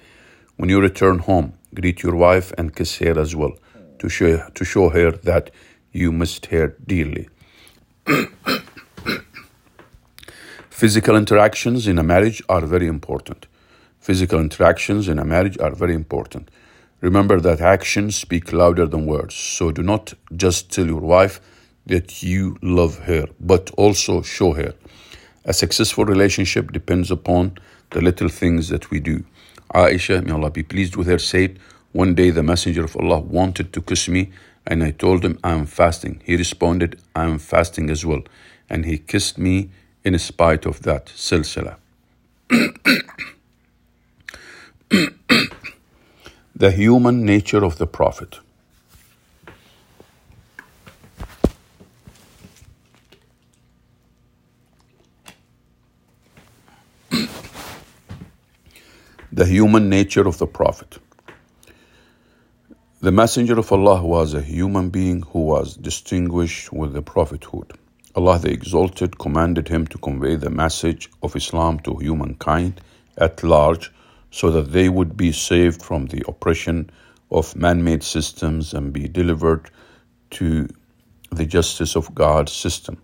[0.57, 3.55] When you return home, greet your wife and kiss her as well
[3.99, 5.51] to show, to show her that
[5.95, 7.29] you must her dearly.
[10.69, 13.47] Physical interactions in a marriage are very important.
[14.01, 16.51] Physical interactions in a marriage are very important.
[17.01, 19.35] Remember that actions speak louder than words.
[19.35, 21.41] So do not just tell your wife
[21.87, 24.75] that you love her, but also show her.
[25.45, 27.57] A successful relationship depends upon
[27.91, 29.25] the little things that we do.
[29.75, 31.59] Aisha, may Allah be pleased with her, said,
[31.93, 34.33] One day the Messenger of Allah wanted to kiss me,
[34.67, 36.21] and I told him, I am fasting.
[36.25, 38.23] He responded, I am fasting as well.
[38.71, 39.71] And he kissed me
[40.05, 41.07] in spite of that.
[41.07, 41.77] Silsila.
[46.57, 48.41] the human nature of the Prophet.
[59.33, 60.99] the human nature of the Prophet.
[63.05, 67.75] The Messenger of Allah was a human being who was distinguished with the prophethood.
[68.15, 72.81] Allah the Exalted commanded him to convey the message of Islam to humankind
[73.19, 73.93] at large
[74.31, 76.89] so that they would be saved from the oppression
[77.31, 79.71] of man made systems and be delivered
[80.31, 80.67] to
[81.31, 82.97] the justice of God's system.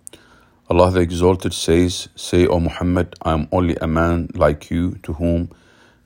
[0.70, 5.12] Allah the Exalted says, Say, O Muhammad, I am only a man like you to
[5.12, 5.50] whom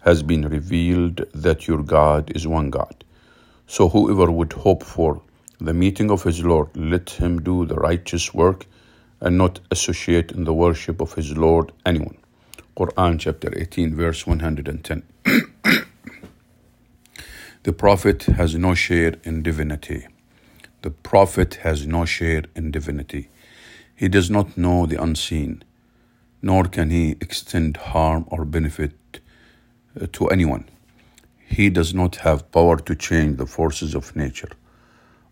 [0.01, 3.04] has been revealed that your God is one God.
[3.67, 5.23] So whoever would hope for
[5.61, 8.67] the meeting of his Lord, let him do the righteous work
[9.21, 12.19] and not associate in the worship of his Lord anyone.
[12.77, 15.03] Quran chapter 18, verse 110.
[17.63, 20.07] the Prophet has no share in divinity.
[20.83, 23.29] The Prophet has no share in divinity.
[23.97, 25.63] He does not know the unseen,
[26.43, 28.93] nor can he extend harm or benefit
[29.99, 30.69] uh, to anyone.
[31.47, 34.51] He does not have power to change the forces of nature.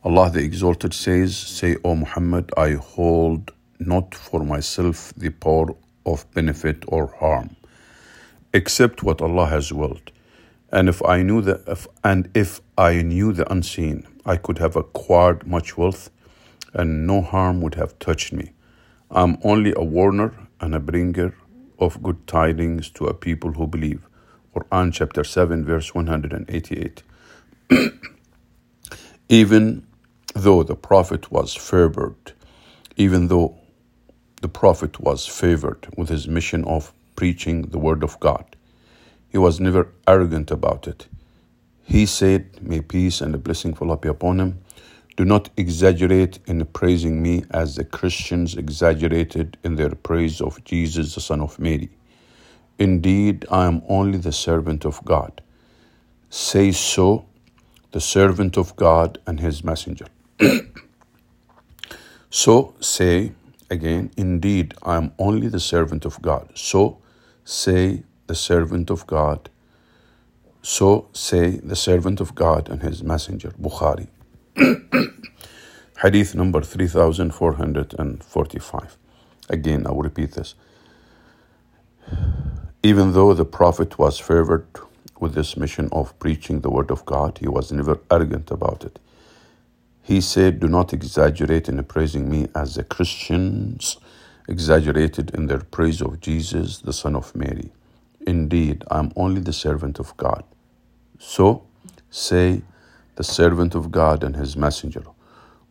[0.05, 6.31] Allah the Exalted says, Say, O Muhammad, I hold not for myself the power of
[6.33, 7.57] benefit or harm,
[8.53, 10.11] except what Allah has willed.
[10.71, 14.77] And if I knew the if, and if I knew the unseen, I could have
[14.77, 16.11] acquired much wealth,
[16.73, 18.53] and no harm would have touched me.
[19.11, 21.35] I am only a warner and a bringer
[21.79, 24.09] of good tidings to a people who believe.
[24.55, 27.03] Quran chapter 7 verse 188.
[29.29, 29.87] even
[30.35, 32.33] though the prophet was favored,
[32.97, 33.57] even though
[34.43, 38.45] the prophet was favored with his mission of preaching the word of God,
[39.31, 41.07] he was never arrogant about it.
[41.85, 44.61] He said, May peace and the blessing fall be upon him.
[45.17, 51.15] Do not exaggerate in praising me as the Christians exaggerated in their praise of Jesus,
[51.15, 51.91] the Son of Mary.
[52.79, 55.43] Indeed, I am only the servant of God.
[56.31, 57.27] Say so,
[57.93, 60.07] the servant of God and his messenger.
[62.31, 63.33] so say
[63.71, 66.51] again, indeed, I am only the servant of God.
[66.55, 66.99] So
[67.45, 69.49] say the servant of God.
[70.63, 73.53] So say the servant of God and his messenger.
[73.61, 74.09] Bukhari.
[76.03, 78.99] Hadith number 3445.
[79.49, 80.55] Again, I will repeat this.
[82.83, 84.67] Even though the Prophet was favored
[85.21, 88.99] with this mission of preaching the Word of God, he was never arrogant about it.
[90.03, 93.99] He said, Do not exaggerate in praising me as the Christians
[94.49, 97.71] exaggerated in their praise of Jesus, the Son of Mary.
[98.27, 100.43] Indeed, I am only the servant of God.
[101.21, 101.65] So
[102.11, 102.63] say,
[103.17, 105.05] the servant of God and his messenger.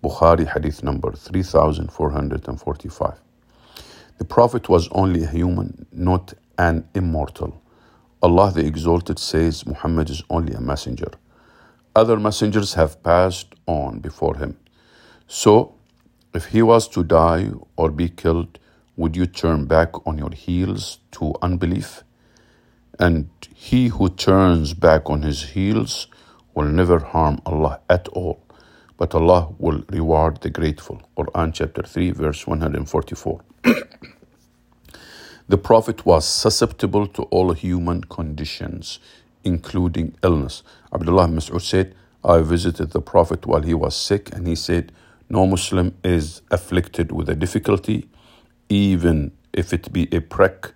[0.03, 3.19] Bukhari hadith number 3445.
[4.17, 6.33] The Prophet was only a human, not
[6.65, 7.51] and immortal.
[8.21, 11.11] Allah the Exalted says Muhammad is only a messenger.
[11.95, 14.51] Other messengers have passed on before him.
[15.27, 15.73] So,
[16.35, 18.59] if he was to die or be killed,
[18.95, 22.03] would you turn back on your heels to unbelief?
[22.99, 26.07] And he who turns back on his heels
[26.53, 28.39] will never harm Allah at all,
[28.97, 31.01] but Allah will reward the grateful.
[31.17, 33.41] Quran chapter 3, verse 144.
[35.51, 38.99] The Prophet was susceptible to all human conditions,
[39.43, 40.63] including illness.
[40.93, 44.93] Abdullah Mas'ud said, I visited the Prophet while he was sick, and he said,
[45.29, 48.07] No Muslim is afflicted with a difficulty,
[48.69, 50.71] even if it be a prick,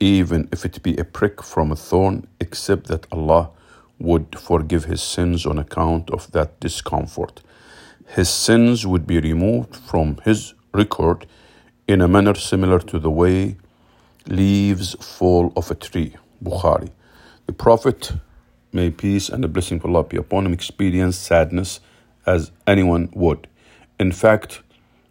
[0.00, 3.50] even if it be a prick from a thorn, except that Allah
[4.00, 7.40] would forgive his sins on account of that discomfort.
[8.16, 11.24] His sins would be removed from his record
[11.86, 13.54] in a manner similar to the way
[14.26, 16.14] leaves fall off a tree.
[16.42, 16.90] Bukhari.
[17.46, 18.12] The Prophet
[18.72, 21.80] may peace and the blessing of Allah be upon him, experienced sadness
[22.26, 23.48] as anyone would.
[23.98, 24.62] In fact,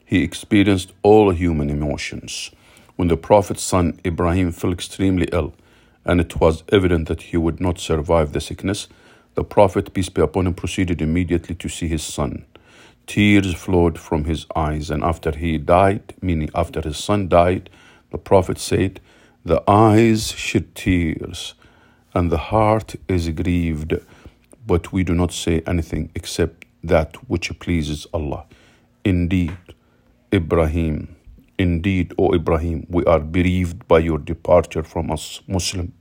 [0.05, 2.51] he experienced all human emotions.
[2.95, 5.53] When the Prophet's son Ibrahim fell extremely ill,
[6.05, 8.87] and it was evident that he would not survive the sickness,
[9.35, 12.45] the Prophet, peace be upon him, proceeded immediately to see his son.
[13.05, 17.69] Tears flowed from his eyes, and after he died, meaning after his son died,
[18.11, 18.99] the Prophet said,
[19.43, 21.53] The eyes shed tears,
[22.13, 23.93] and the heart is grieved,
[24.65, 28.45] but we do not say anything except that which pleases Allah.
[29.03, 29.57] Indeed,
[30.33, 31.15] Ibrahim,
[31.57, 35.93] indeed, O Ibrahim, we are bereaved by your departure from us, Muslim.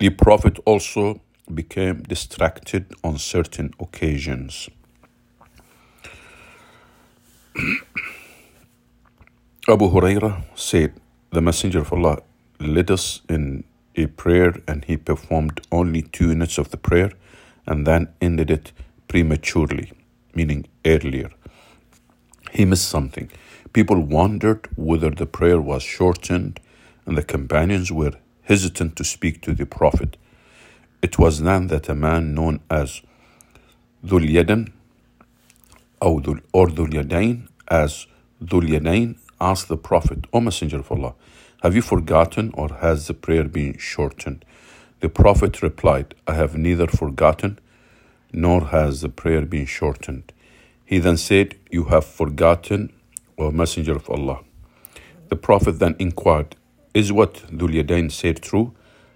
[0.00, 1.20] The Prophet also
[1.54, 4.70] became distracted on certain occasions.
[9.68, 10.94] Abu Huraira said,
[11.32, 12.22] The Messenger of Allah
[12.58, 13.64] led us in
[13.94, 17.12] a prayer and he performed only two units of the prayer
[17.66, 18.72] and then ended it
[19.06, 19.92] prematurely,
[20.34, 21.28] meaning earlier.
[22.52, 23.30] He missed something.
[23.74, 26.58] People wondered whether the prayer was shortened,
[27.04, 28.12] and the companions were
[28.50, 30.16] hesitant to speak to the Prophet.
[31.00, 33.00] It was then that a man known as
[34.04, 34.72] Dhul Yadan
[36.00, 38.08] or Dhul Yadain as
[38.42, 41.14] Dhul Yadain asked the Prophet, O Messenger of Allah,
[41.62, 44.44] have you forgotten or has the prayer been shortened?
[44.98, 47.60] The Prophet replied, I have neither forgotten
[48.32, 50.32] nor has the prayer been shortened.
[50.84, 52.92] He then said, You have forgotten,
[53.38, 54.40] O Messenger of Allah.
[55.28, 56.56] The Prophet then inquired,
[56.92, 58.74] Is what Dhul said true?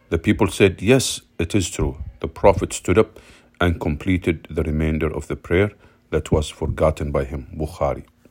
[0.09, 1.97] The people said, Yes, it is true.
[2.21, 3.19] The Prophet stood up
[3.61, 5.73] and completed the remainder of the prayer
[6.11, 7.49] that was forgotten by him.
[7.57, 8.05] Bukhari.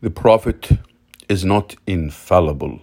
[0.00, 0.78] the Prophet
[1.28, 2.80] is not infallible.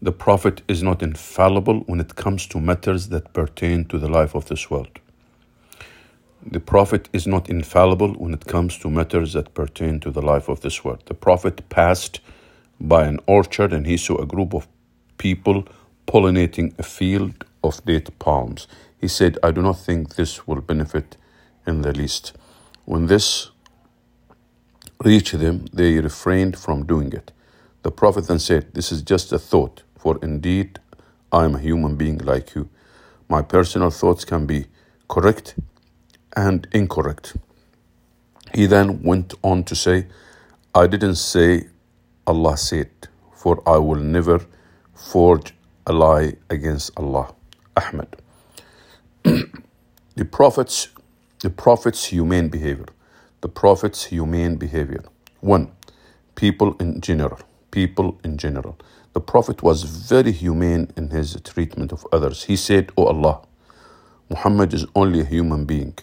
[0.00, 4.36] The Prophet is not infallible when it comes to matters that pertain to the life
[4.36, 5.00] of this world.
[6.46, 10.48] The Prophet is not infallible when it comes to matters that pertain to the life
[10.48, 11.02] of this world.
[11.06, 12.20] The Prophet passed
[12.88, 14.68] by an orchard and he saw a group of
[15.18, 15.64] people
[16.06, 18.68] pollinating a field of date palms.
[19.00, 21.16] He said, I do not think this will benefit
[21.66, 22.34] in the least.
[22.84, 23.50] When this
[25.04, 27.32] reached them, they refrained from doing it.
[27.82, 30.80] The Prophet then said, This is just a thought, for indeed
[31.32, 32.68] I am a human being like you.
[33.28, 34.66] My personal thoughts can be
[35.08, 35.54] correct
[36.36, 37.36] and incorrect.
[38.54, 40.06] He then went on to say,
[40.74, 41.68] I didn't say
[42.26, 42.90] Allah said,
[43.32, 44.40] for I will never
[44.94, 45.54] forge
[45.86, 47.34] a lie against Allah.
[47.76, 48.16] Ahmed.
[49.22, 50.88] the prophets
[51.40, 52.86] the prophet's humane behavior.
[53.42, 55.04] The prophet's humane behavior.
[55.40, 55.72] One,
[56.34, 57.40] people in general
[57.74, 58.78] people in general.
[59.14, 62.44] The Prophet was very humane in his treatment of others.
[62.44, 63.36] He said, O oh Allah,
[64.30, 65.94] Muhammad is only a human being,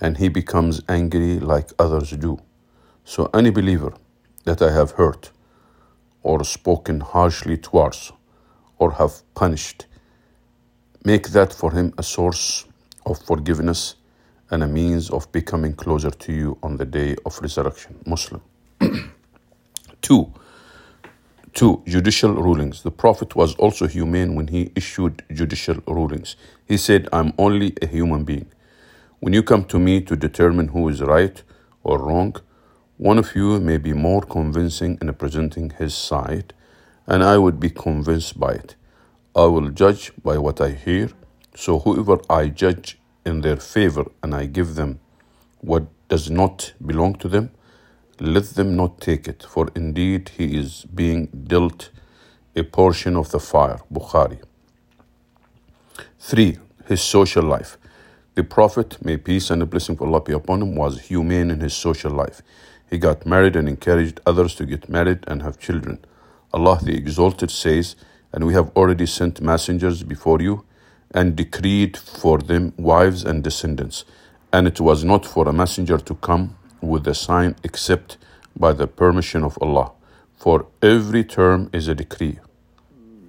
[0.00, 2.38] and he becomes angry like others do.
[3.04, 3.92] So any believer
[4.44, 5.30] that I have hurt,
[6.22, 8.12] or spoken harshly towards,
[8.78, 9.86] or have punished,
[11.04, 12.66] make that for him a source
[13.06, 13.96] of forgiveness
[14.50, 17.98] and a means of becoming closer to you on the day of resurrection.
[18.06, 18.42] Muslim.
[20.02, 20.32] Two,
[21.54, 22.82] Two, judicial rulings.
[22.82, 26.36] The Prophet was also humane when he issued judicial rulings.
[26.66, 28.46] He said, I'm only a human being.
[29.20, 31.42] When you come to me to determine who is right
[31.84, 32.36] or wrong,
[33.00, 36.52] one of you may be more convincing in presenting his side,
[37.06, 38.76] and I would be convinced by it.
[39.34, 41.08] I will judge by what I hear,
[41.54, 45.00] so whoever I judge in their favor and I give them
[45.62, 47.52] what does not belong to them,
[48.20, 51.88] let them not take it, for indeed he is being dealt
[52.54, 53.80] a portion of the fire.
[53.90, 54.42] Bukhari.
[56.18, 56.58] 3.
[56.86, 57.78] His social life.
[58.34, 61.60] The Prophet, may peace and the blessing of Allah be upon him, was humane in
[61.60, 62.42] his social life.
[62.90, 66.04] He got married and encouraged others to get married and have children.
[66.52, 67.94] Allah the Exalted says,
[68.32, 70.64] And we have already sent messengers before you
[71.12, 74.04] and decreed for them wives and descendants.
[74.52, 78.18] And it was not for a messenger to come with a sign except
[78.56, 79.92] by the permission of Allah.
[80.36, 82.40] For every term is a decree.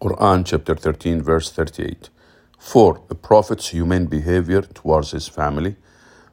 [0.00, 2.10] Quran chapter 13, verse 38.
[2.58, 3.02] 4.
[3.08, 5.76] The Prophet's humane behavior towards his family.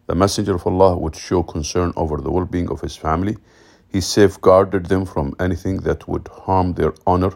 [0.09, 3.37] The Messenger of Allah would show concern over the well being of his family.
[3.89, 7.33] He safeguarded them from anything that would harm their honor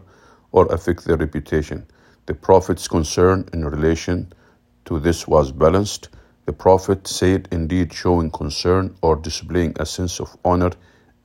[0.52, 1.86] or affect their reputation.
[2.26, 4.34] The Prophet's concern in relation
[4.86, 6.10] to this was balanced.
[6.48, 10.72] The Prophet said, Indeed, showing concern or displaying a sense of honor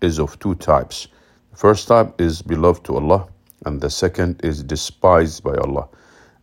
[0.03, 1.09] is of two types.
[1.53, 3.27] The first type is beloved to Allah,
[3.65, 5.89] and the second is despised by Allah.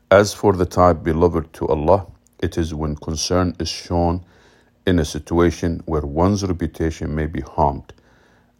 [0.09, 2.07] As for the type beloved to Allah,
[2.39, 4.25] it is when concern is shown
[4.85, 7.93] in a situation where one's reputation may be harmed.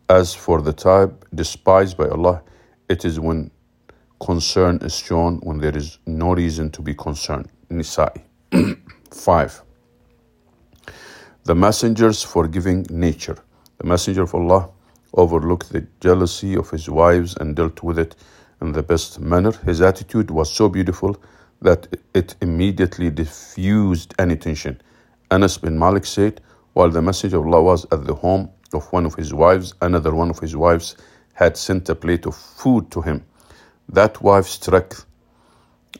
[0.09, 2.41] As for the type despised by Allah,
[2.89, 3.51] it is when
[4.19, 7.49] concern is shown when there is no reason to be concerned.
[7.69, 8.21] Nisa'i.
[9.11, 9.61] 5.
[11.43, 13.37] The messenger's forgiving nature.
[13.77, 14.69] The messenger of Allah
[15.13, 18.15] overlooked the jealousy of his wives and dealt with it
[18.61, 19.51] in the best manner.
[19.51, 21.15] His attitude was so beautiful
[21.61, 24.81] that it immediately diffused any tension.
[25.31, 26.41] Anas bin Malik said,
[26.73, 30.13] while the messenger of Allah was at the home of one of his wives, another
[30.13, 30.95] one of his wives
[31.33, 33.23] had sent a plate of food to him.
[33.89, 35.05] That wife struck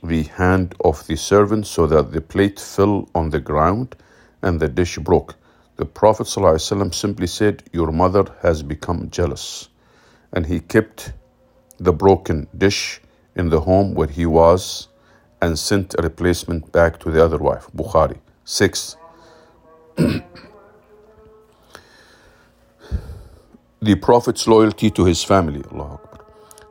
[0.03, 3.95] the hand of the servant so that the plate fell on the ground
[4.41, 5.35] and the dish broke.
[5.77, 9.69] The Prophet ﷺ simply said, Your mother has become jealous.
[10.33, 11.13] And he kept
[11.79, 13.01] the broken dish
[13.35, 14.87] in the home where he was
[15.41, 17.67] and sent a replacement back to the other wife.
[17.75, 18.17] Bukhari.
[18.45, 18.97] 6.
[23.81, 25.63] The Prophet's loyalty to his family.
[25.71, 26.25] Allah Akbar.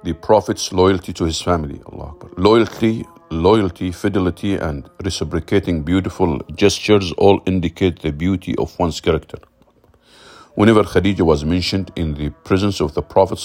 [0.04, 1.80] The Prophet's loyalty to his family.
[1.86, 2.30] Allah Akbar.
[2.36, 9.38] Loyalty, loyalty, fidelity, and reciprocating beautiful gestures all indicate the beauty of one's character.
[10.54, 13.38] Whenever Khadija was mentioned in the presence of the Prophet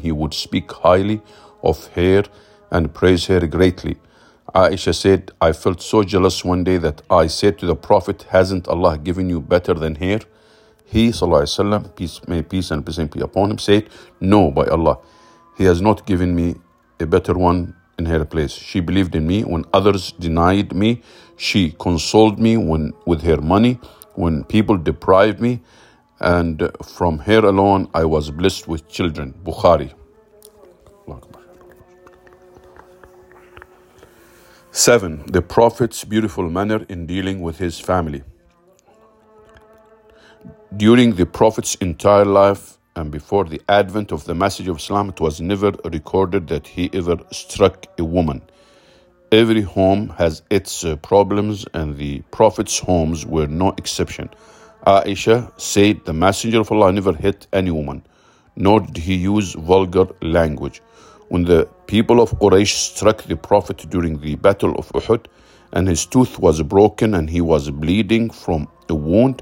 [0.00, 1.22] he would speak highly
[1.62, 2.24] of her
[2.70, 3.96] and praise her greatly.
[4.55, 8.67] Aisha said, I felt so jealous one day that I said to the Prophet, Hasn't
[8.67, 10.19] Allah given you better than her?
[10.85, 13.89] He, وسلم, peace, may peace and peace be upon him, said,
[14.21, 14.99] No, by Allah,
[15.57, 16.55] He has not given me
[16.99, 18.53] a better one in her place.
[18.53, 21.01] She believed in me when others denied me.
[21.35, 23.79] She consoled me when, with her money
[24.15, 25.61] when people deprived me.
[26.19, 29.33] And from her alone, I was blessed with children.
[29.43, 29.93] Bukhari.
[34.74, 38.22] Seven, the Prophet's beautiful manner in dealing with his family.
[40.74, 45.20] During the Prophet's entire life and before the advent of the message of Islam, it
[45.20, 48.40] was never recorded that he ever struck a woman.
[49.30, 54.30] Every home has its uh, problems, and the Prophet's homes were no exception.
[54.86, 58.06] Aisha said the Messenger of Allah never hit any woman,
[58.56, 60.80] nor did he use vulgar language.
[61.32, 65.28] When the people of Quraysh struck the Prophet during the Battle of Uhud,
[65.72, 69.40] and his tooth was broken and he was bleeding from a wound,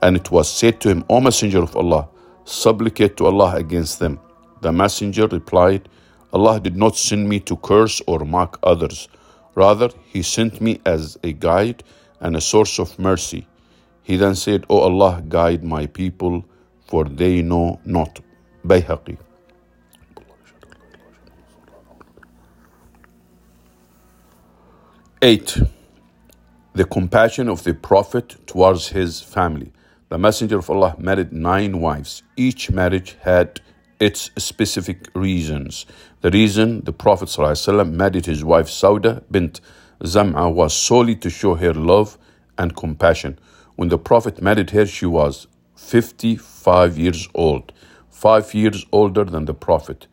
[0.00, 2.08] and it was said to him, O Messenger of Allah,
[2.44, 4.20] supplicate to Allah against them.
[4.60, 5.88] The Messenger replied,
[6.32, 9.08] Allah did not send me to curse or mock others.
[9.56, 11.82] Rather, He sent me as a guide
[12.20, 13.48] and a source of mercy.
[14.04, 16.44] He then said, O Allah, guide my people,
[16.86, 18.20] for they know not.
[18.64, 19.23] Bayhaqi.
[25.26, 25.58] Eight,
[26.74, 29.72] the compassion of the Prophet towards his family.
[30.10, 32.22] The Messenger of Allah married nine wives.
[32.36, 33.62] Each marriage had
[33.98, 35.86] its specific reasons.
[36.20, 39.62] The reason the Prophet ﷺ married his wife Sauda bint
[40.02, 42.18] Zam'a was solely to show her love
[42.58, 43.38] and compassion.
[43.76, 47.72] When the Prophet married her, she was 55 years old,
[48.10, 50.06] five years older than the Prophet.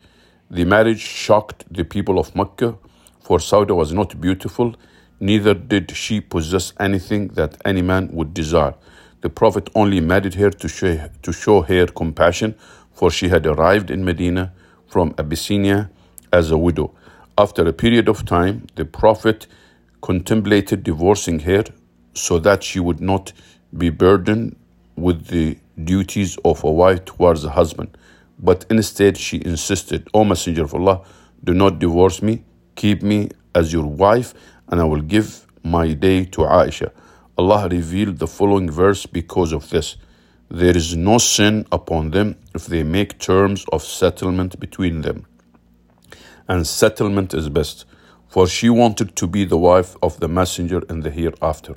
[0.50, 2.78] The marriage shocked the people of Mecca,
[3.20, 4.74] for Sauda was not beautiful,
[5.22, 8.74] neither did she possess anything that any man would desire.
[9.20, 12.56] The Prophet only married her to show, to show her compassion,
[12.92, 14.52] for she had arrived in Medina
[14.88, 15.90] from Abyssinia
[16.32, 16.92] as a widow.
[17.38, 19.46] After a period of time, the Prophet
[20.00, 21.64] contemplated divorcing her
[22.14, 23.32] so that she would not
[23.78, 24.56] be burdened
[24.96, 27.96] with the duties of a wife towards a husband.
[28.40, 31.04] But instead, she insisted, O Messenger of Allah,
[31.44, 32.42] do not divorce me,
[32.74, 34.34] keep me as your wife,
[34.72, 36.90] and I will give my day to Aisha.
[37.36, 39.96] Allah revealed the following verse because of this.
[40.50, 45.26] There is no sin upon them if they make terms of settlement between them.
[46.48, 47.84] And settlement is best,
[48.28, 51.76] for she wanted to be the wife of the messenger in the hereafter.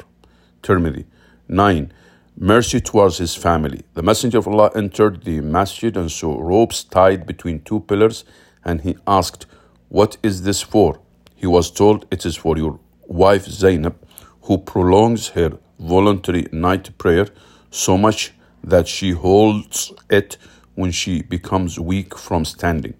[0.63, 1.05] Tirmidhi.
[1.49, 1.91] 9.
[2.37, 3.83] Mercy towards his family.
[3.93, 8.23] The messenger of Allah entered the masjid and saw ropes tied between two pillars,
[8.63, 9.45] and he asked,
[9.89, 10.99] What is this for?
[11.35, 13.95] He was told, It is for your wife Zainab
[14.43, 17.27] who prolongs her voluntary night prayer
[17.71, 18.31] so much
[18.63, 20.37] that she holds it
[20.75, 22.93] when she becomes weak from standing.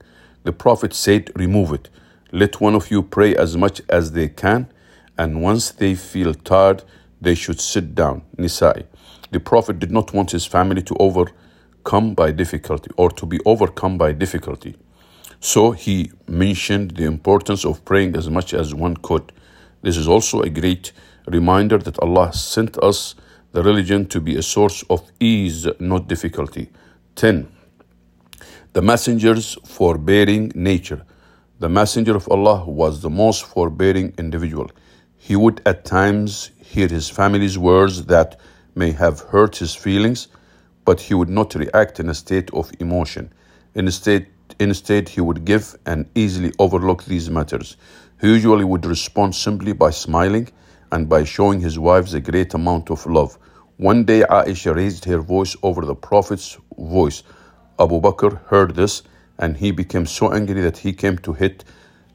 [0.44, 1.90] The Prophet said, Remove it.
[2.32, 4.68] Let one of you pray as much as they can,
[5.18, 6.84] and once they feel tired,
[7.22, 8.24] they should sit down.
[8.38, 8.86] Nisa'i.
[9.32, 13.98] The Prophet did not want his family to overcome by difficulty or to be overcome
[13.98, 14.76] by difficulty.
[15.40, 19.32] So he mentioned the importance of praying as much as one could.
[19.86, 20.94] This is also a great
[21.28, 23.14] reminder that Allah sent us
[23.52, 26.72] the religion to be a source of ease, not difficulty.
[27.18, 27.48] 10.
[28.74, 31.06] The messenger's forbearing nature.
[31.60, 34.72] The messenger of Allah was the most forbearing individual.
[35.18, 38.40] He would at times hear his family's words that
[38.74, 40.30] may have hurt his feelings,
[40.84, 43.32] but he would not react in a state of emotion.
[43.76, 44.26] Instead,
[44.60, 47.78] instead, he would give and easily overlook these matters.
[48.22, 50.50] He usually would respond simply by smiling
[50.92, 53.38] and by showing his wives a great amount of love.
[53.78, 57.24] One day, Aisha raised her voice over the Prophet's voice.
[57.80, 59.04] Abu Bakr heard this
[59.40, 61.66] and he became so angry that he came to hit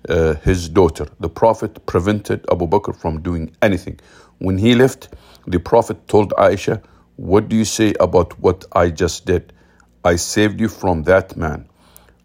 [0.09, 1.06] uh, his daughter.
[1.20, 4.01] The Prophet prevented Abu Bakr from doing anything.
[4.40, 5.10] When he left,
[5.47, 6.82] the Prophet told Aisha,
[7.16, 9.55] What do you say about what I just did?
[10.05, 11.69] I saved you from that man.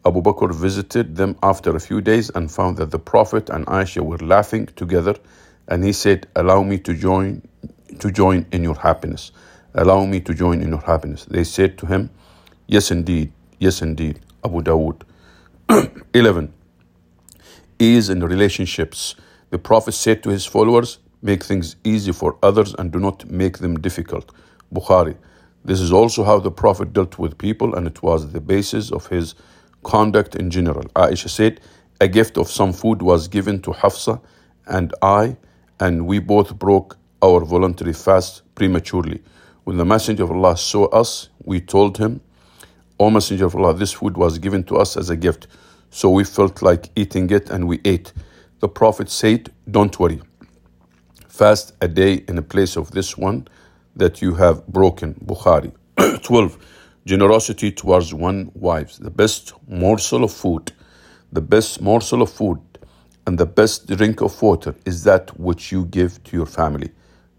[0.06, 4.02] Abu Bakr visited them after a few days and found that the Prophet and Aisha
[4.04, 5.16] were laughing together,
[5.68, 7.42] and he said, Allow me to join
[8.00, 9.32] to join in your happiness.
[9.76, 11.26] Allow me to join in your happiness.
[11.26, 12.10] They said to him,
[12.68, 14.20] Yes indeed, yes indeed.
[14.46, 15.04] Abu Dawood.
[16.14, 16.54] 11
[17.80, 19.16] ease in relationships.
[19.52, 23.60] The Prophet said to his followers, Make things easy for others and do not make
[23.60, 24.32] them difficult.
[24.74, 25.18] Bukhari.
[25.66, 29.08] This is also how the Prophet dealt with people, and it was the basis of
[29.08, 29.36] his
[29.86, 30.84] conduct in general.
[30.96, 31.62] Aisha said,
[32.02, 34.20] A gift of some food was given to Hafsa
[34.68, 35.38] and I,
[35.80, 39.22] and we both broke our voluntary fast prematurely.
[39.64, 42.20] When the Messenger of Allah saw us, we told him,
[43.00, 45.48] O Messenger of Allah, this food was given to us as a gift.
[45.92, 48.12] So we felt like eating it and we ate.
[48.60, 50.22] The Prophet said, Don't worry.
[51.28, 53.48] Fast a day in a place of this one
[53.96, 55.14] that you have broken.
[55.26, 55.72] Bukhari.
[56.24, 56.58] 12.
[57.06, 58.98] Generosity towards one wives.
[58.98, 60.72] The best morsel of food,
[61.32, 62.60] the best morsel of food,
[63.28, 66.90] and the best drink of water is that which you give to your family,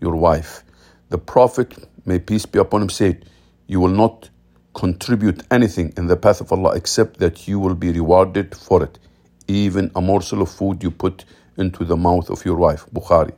[0.00, 0.62] your wife.
[1.08, 3.24] The Prophet, may peace be upon him, said,
[3.66, 4.30] You will not
[4.72, 9.00] contribute anything in the path of Allah except that you will be rewarded for it.
[9.48, 11.24] Even a morsel of food you put
[11.56, 12.86] into the mouth of your wife.
[12.94, 13.34] Bukhari.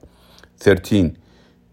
[0.58, 1.16] 13.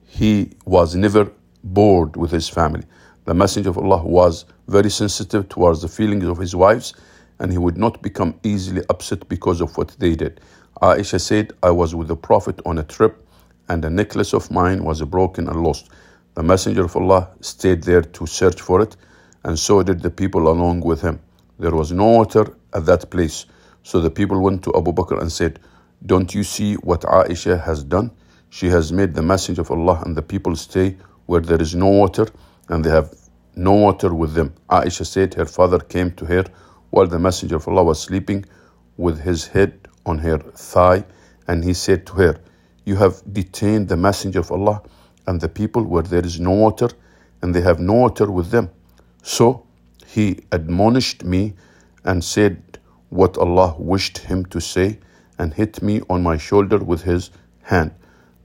[0.06, 1.30] He was never
[1.62, 2.84] bored with his family.
[3.26, 6.94] The Messenger of Allah was very sensitive towards the feelings of his wives
[7.40, 10.40] and he would not become easily upset because of what they did.
[10.80, 13.28] Aisha said, I was with the Prophet on a trip
[13.68, 15.90] and a necklace of mine was broken and lost.
[16.36, 18.96] The Messenger of Allah stayed there to search for it
[19.44, 21.20] and so did the people along with him.
[21.58, 23.48] There was no water at that place.
[23.82, 25.60] So the people went to Abu Bakr and said,
[26.06, 28.12] Don't you see what Aisha has done?
[28.52, 31.88] She has made the Messenger of Allah and the people stay where there is no
[31.88, 32.28] water
[32.70, 33.14] and they have
[33.56, 34.54] no water with them.
[34.70, 36.46] Aisha said her father came to her
[36.90, 38.46] while the messenger of Allah was sleeping
[38.98, 41.06] with his head on her thigh
[41.48, 42.40] and he said to her,
[42.86, 44.82] You have detained the messenger of Allah
[45.28, 46.90] and the people where there is no water
[47.42, 48.70] and they have no water with them.
[49.24, 49.66] So
[50.06, 51.54] he admonished me
[52.04, 52.80] and said
[53.10, 55.00] what Allah wished him to say
[55.38, 57.32] and hit me on my shoulder with his
[57.64, 57.92] hand.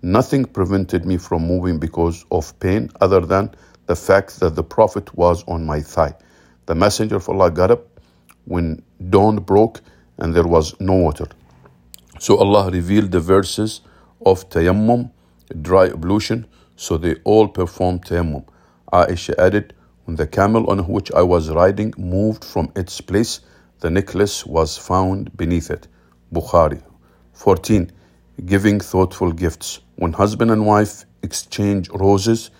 [0.02, 3.54] Nothing prevented me from moving because of pain other than
[3.90, 6.14] the fact that the Prophet was on my thigh.
[6.66, 7.82] The Messenger of Allah got up
[8.44, 8.84] when
[9.14, 9.80] dawn broke
[10.18, 11.26] and there was no water.
[12.20, 13.80] So Allah revealed the verses
[14.24, 15.10] of tayammum,
[15.60, 16.46] dry ablution,
[16.76, 18.44] so they all performed tayammum.
[18.92, 23.40] Aisha added, when the camel on which I was riding moved from its place,
[23.80, 25.88] the necklace was found beneath it.
[26.32, 26.80] Bukhari.
[27.32, 27.90] 14.
[28.46, 29.80] Giving thoughtful gifts.
[29.96, 32.50] When husband and wife exchange roses,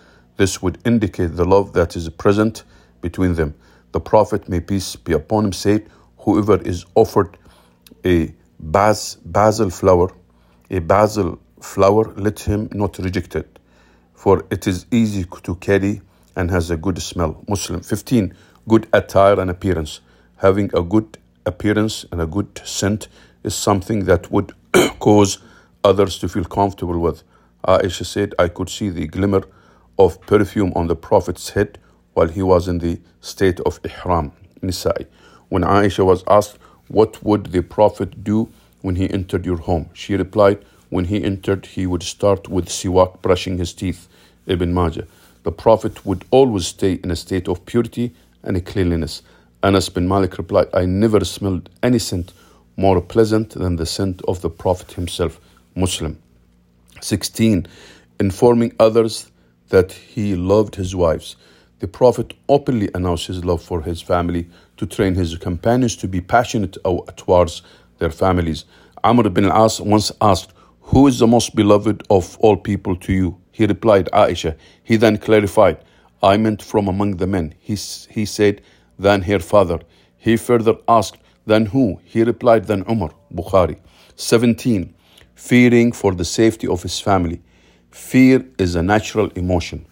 [0.41, 2.63] this would indicate the love that is present
[2.99, 3.53] between them.
[3.91, 5.87] The Prophet, may peace be upon him, said,
[6.17, 7.37] Whoever is offered
[8.03, 10.11] a bas- basil flower,
[10.71, 13.59] a basil flower, let him not reject it,
[14.15, 16.01] for it is easy to carry
[16.35, 17.43] and has a good smell.
[17.47, 17.81] Muslim.
[17.81, 18.33] 15.
[18.67, 19.99] Good attire and appearance.
[20.37, 23.09] Having a good appearance and a good scent
[23.43, 24.53] is something that would
[24.99, 25.37] cause
[25.83, 27.21] others to feel comfortable with.
[27.67, 29.43] Aisha said, I could see the glimmer
[29.97, 31.77] of perfume on the Prophet's head
[32.13, 34.31] while he was in the state of ihram.
[34.61, 35.05] Nisa'i.
[35.49, 36.57] When Aisha was asked,
[36.87, 38.49] What would the Prophet do
[38.81, 39.89] when he entered your home?
[39.93, 44.07] She replied, When he entered, he would start with siwak, brushing his teeth.
[44.47, 45.07] Ibn Majah
[45.43, 48.13] the Prophet would always stay in a state of purity
[48.43, 49.21] and cleanliness.
[49.63, 52.33] Anas bin Malik replied, I never smelled any scent
[52.77, 55.39] more pleasant than the scent of the Prophet himself.
[55.75, 56.21] Muslim.
[57.01, 57.67] 16.
[58.19, 59.30] Informing others
[59.71, 61.35] that he loved his wives.
[61.79, 66.21] The Prophet openly announced his love for his family to train his companions to be
[66.21, 66.77] passionate
[67.17, 67.63] towards
[67.97, 68.65] their families.
[69.03, 70.53] Amr ibn al-As once asked,
[70.91, 73.37] Who is the most beloved of all people to you?
[73.51, 74.55] He replied, Aisha.
[74.83, 75.77] He then clarified,
[76.21, 77.55] I meant from among the men.
[77.59, 77.75] He,
[78.09, 78.61] he said,
[78.99, 79.79] Then her father.
[80.17, 81.99] He further asked, Then who?
[82.03, 83.11] He replied, Then Umar.
[83.33, 83.79] Bukhari.
[84.17, 84.93] 17.
[85.33, 87.41] Fearing for the safety of his family.
[87.91, 89.85] Fear is a natural emotion.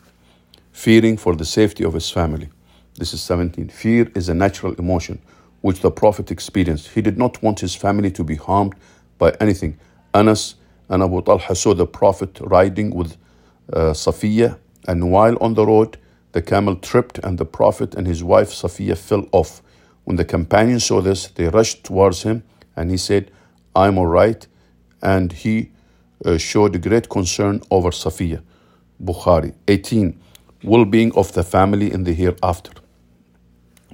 [0.72, 2.50] Fearing for the safety of his family.
[2.96, 3.68] This is 17.
[3.70, 5.20] Fear is a natural emotion
[5.62, 6.90] which the Prophet experienced.
[6.90, 8.76] He did not want his family to be harmed
[9.18, 9.78] by anything.
[10.14, 10.56] Anas
[10.88, 13.18] and Abu Talha saw the Prophet riding with
[13.74, 14.58] uh, Safiya,
[14.88, 15.98] and while on the road,
[16.32, 19.62] the camel tripped, and the Prophet and his wife Safiya fell off.
[20.06, 22.44] When the companions saw this, they rushed towards him,
[22.78, 23.30] and he said,
[23.76, 24.48] I'm all right.
[25.02, 25.72] And he
[26.26, 28.42] uh, showed great concern over Safiya.
[29.04, 29.54] Bukhari.
[29.68, 30.20] 18.
[30.64, 32.72] Well being of the family in the hereafter.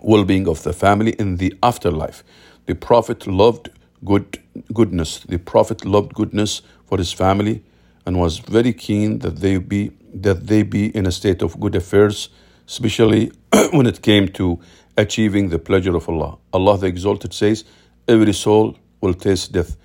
[0.02, 2.24] Well being of the family in the afterlife.
[2.66, 3.70] The Prophet loved
[4.04, 4.40] good
[4.74, 5.20] goodness.
[5.20, 7.64] The Prophet loved goodness for his family
[8.06, 11.76] and was very keen that they be that they be in a state of good
[11.76, 12.30] affairs,
[12.68, 13.32] especially
[13.72, 14.60] when it came to
[14.98, 16.38] achieving the pleasure of Allah.
[16.54, 17.66] Allah the Exalted says,
[18.08, 19.76] Every soul will taste death,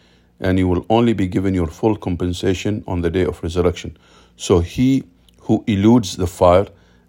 [0.40, 3.96] and you will only be given your full compensation on the day of resurrection.
[4.36, 5.04] So he
[5.42, 6.66] who eludes the fire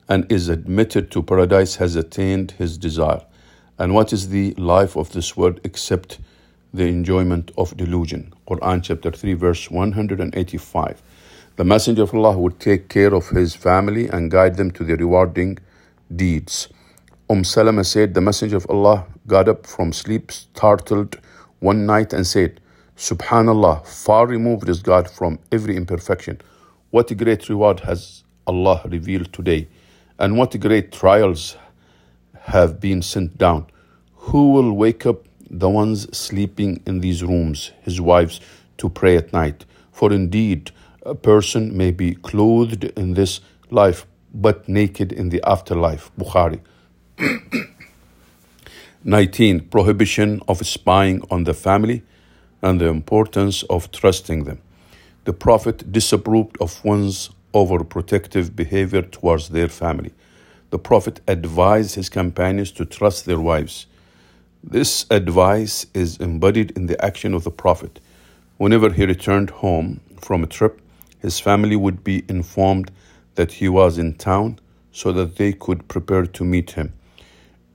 [0.09, 3.21] and is admitted to paradise has attained his desire.
[3.79, 6.19] And what is the life of this world except
[6.73, 8.33] the enjoyment of delusion.
[8.47, 11.01] Quran chapter 3 verse 185.
[11.57, 14.95] The Messenger of Allah would take care of his family and guide them to the
[14.95, 15.57] rewarding
[16.15, 16.69] deeds.
[17.29, 21.19] Umm Salama said, The Messenger of Allah got up from sleep startled
[21.59, 22.59] one night and said,
[22.97, 26.39] Subhanallah, far removed is God from every imperfection.
[26.91, 29.67] What great reward has Allah revealed today,
[30.19, 31.57] and what great trials
[32.41, 33.67] have been sent down.
[34.15, 38.39] Who will wake up the ones sleeping in these rooms, his wives,
[38.77, 39.65] to pray at night.
[39.91, 40.71] For indeed,
[41.05, 46.11] a person may be clothed in this life, but naked in the afterlife.
[46.17, 46.61] Bukhari.
[49.03, 49.61] 19.
[49.69, 52.03] Prohibition of spying on the family
[52.61, 54.61] and the importance of trusting them.
[55.25, 60.13] The Prophet disapproved of one's overprotective behavior towards their family.
[60.69, 63.87] The Prophet advised his companions to trust their wives
[64.63, 67.99] this advice is embodied in the action of the Prophet.
[68.57, 70.79] Whenever he returned home from a trip,
[71.17, 72.91] his family would be informed
[73.35, 74.59] that he was in town
[74.91, 76.93] so that they could prepare to meet him.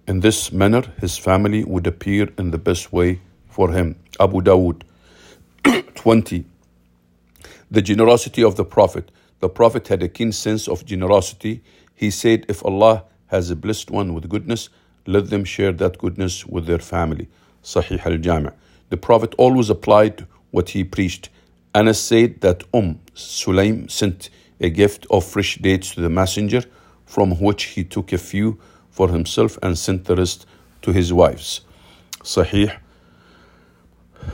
[0.06, 3.20] In this manner, his family would appear in the best way
[3.57, 3.97] for him.
[4.20, 4.83] Abu Dawood
[5.95, 6.45] 20.
[7.70, 9.11] The generosity of the Prophet.
[9.41, 11.62] The Prophet had a keen sense of generosity.
[11.95, 14.69] He said, If Allah has a blessed one with goodness,
[15.07, 17.28] let them share that goodness with their family.
[17.62, 18.53] Sahih al Jami'.
[18.91, 21.31] The Prophet always applied what he preached.
[21.74, 24.28] Anas said that Umm Sulaim sent
[24.61, 26.62] a gift of fresh dates to the messenger,
[27.07, 28.59] from which he took a few
[28.91, 30.47] for himself and sent the rest
[30.83, 31.62] to his wives.
[32.23, 32.70] Sahih,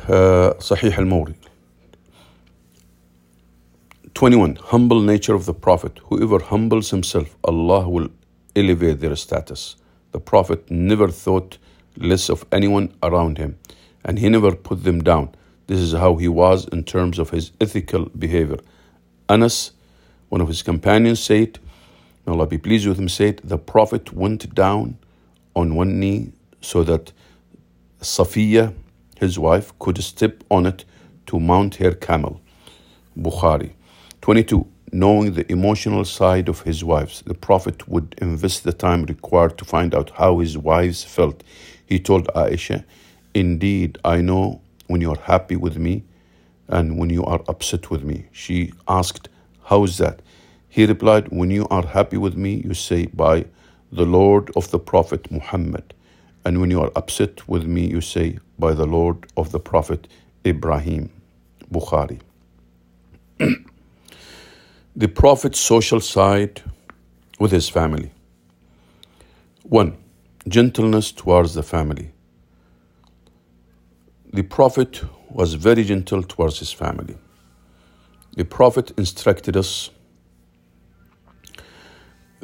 [0.09, 1.34] Uh, Sahih al Mawri.
[4.14, 4.56] 21.
[4.56, 5.98] Humble nature of the Prophet.
[6.04, 8.09] Whoever humbles himself, Allah will
[8.54, 9.76] elevate their status.
[10.12, 11.59] The Prophet never thought
[11.96, 13.59] less of anyone around him,
[14.04, 15.34] and he never put them down.
[15.66, 18.59] This is how he was in terms of his ethical behavior.
[19.28, 19.72] Anas,
[20.28, 21.59] one of his companions, said,
[22.26, 24.98] May Allah be pleased with him, said, The Prophet went down
[25.54, 27.12] on one knee so that
[28.00, 28.74] Safiya,
[29.23, 30.85] his wife, could step on it
[31.27, 32.40] to mount her camel.
[33.19, 33.73] Bukhari.
[34.20, 37.23] 22 knowing the emotional side of his wives.
[37.27, 41.43] The Prophet would invest the time required to find out how his wives felt.
[41.86, 42.85] He told Aisha,
[43.32, 46.05] Indeed, I know when you are happy with me
[46.69, 48.27] and when you are upset with me.
[48.32, 49.31] She asked,
[49.65, 50.20] How is that?
[50.69, 53.47] He replied, When you are happy with me, you say, By
[53.90, 55.94] the Lord of the Prophet Muhammad.
[56.44, 60.09] And when you are upset with me, you say, By the Lord of the Prophet
[60.47, 61.10] Ibrahim.
[61.72, 62.20] Bukhari.
[64.97, 66.62] The Prophet's social side
[67.40, 68.12] with his family.
[69.64, 69.97] 1.
[70.48, 72.12] Gentleness towards the family.
[74.32, 77.16] The Prophet was very gentle towards his family.
[78.36, 79.90] The Prophet instructed us.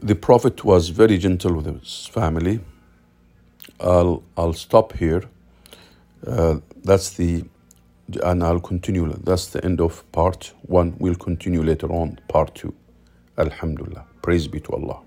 [0.02, 2.60] The Prophet was very gentle with his family.
[3.80, 5.24] I'll, I'll stop here.
[6.26, 7.44] Uh, that's the
[8.22, 9.12] and I'll continue.
[9.24, 10.96] That's the end of part one.
[10.98, 12.74] We'll continue later on, part two.
[13.36, 14.06] Alhamdulillah.
[14.22, 15.02] Praise be to Allah.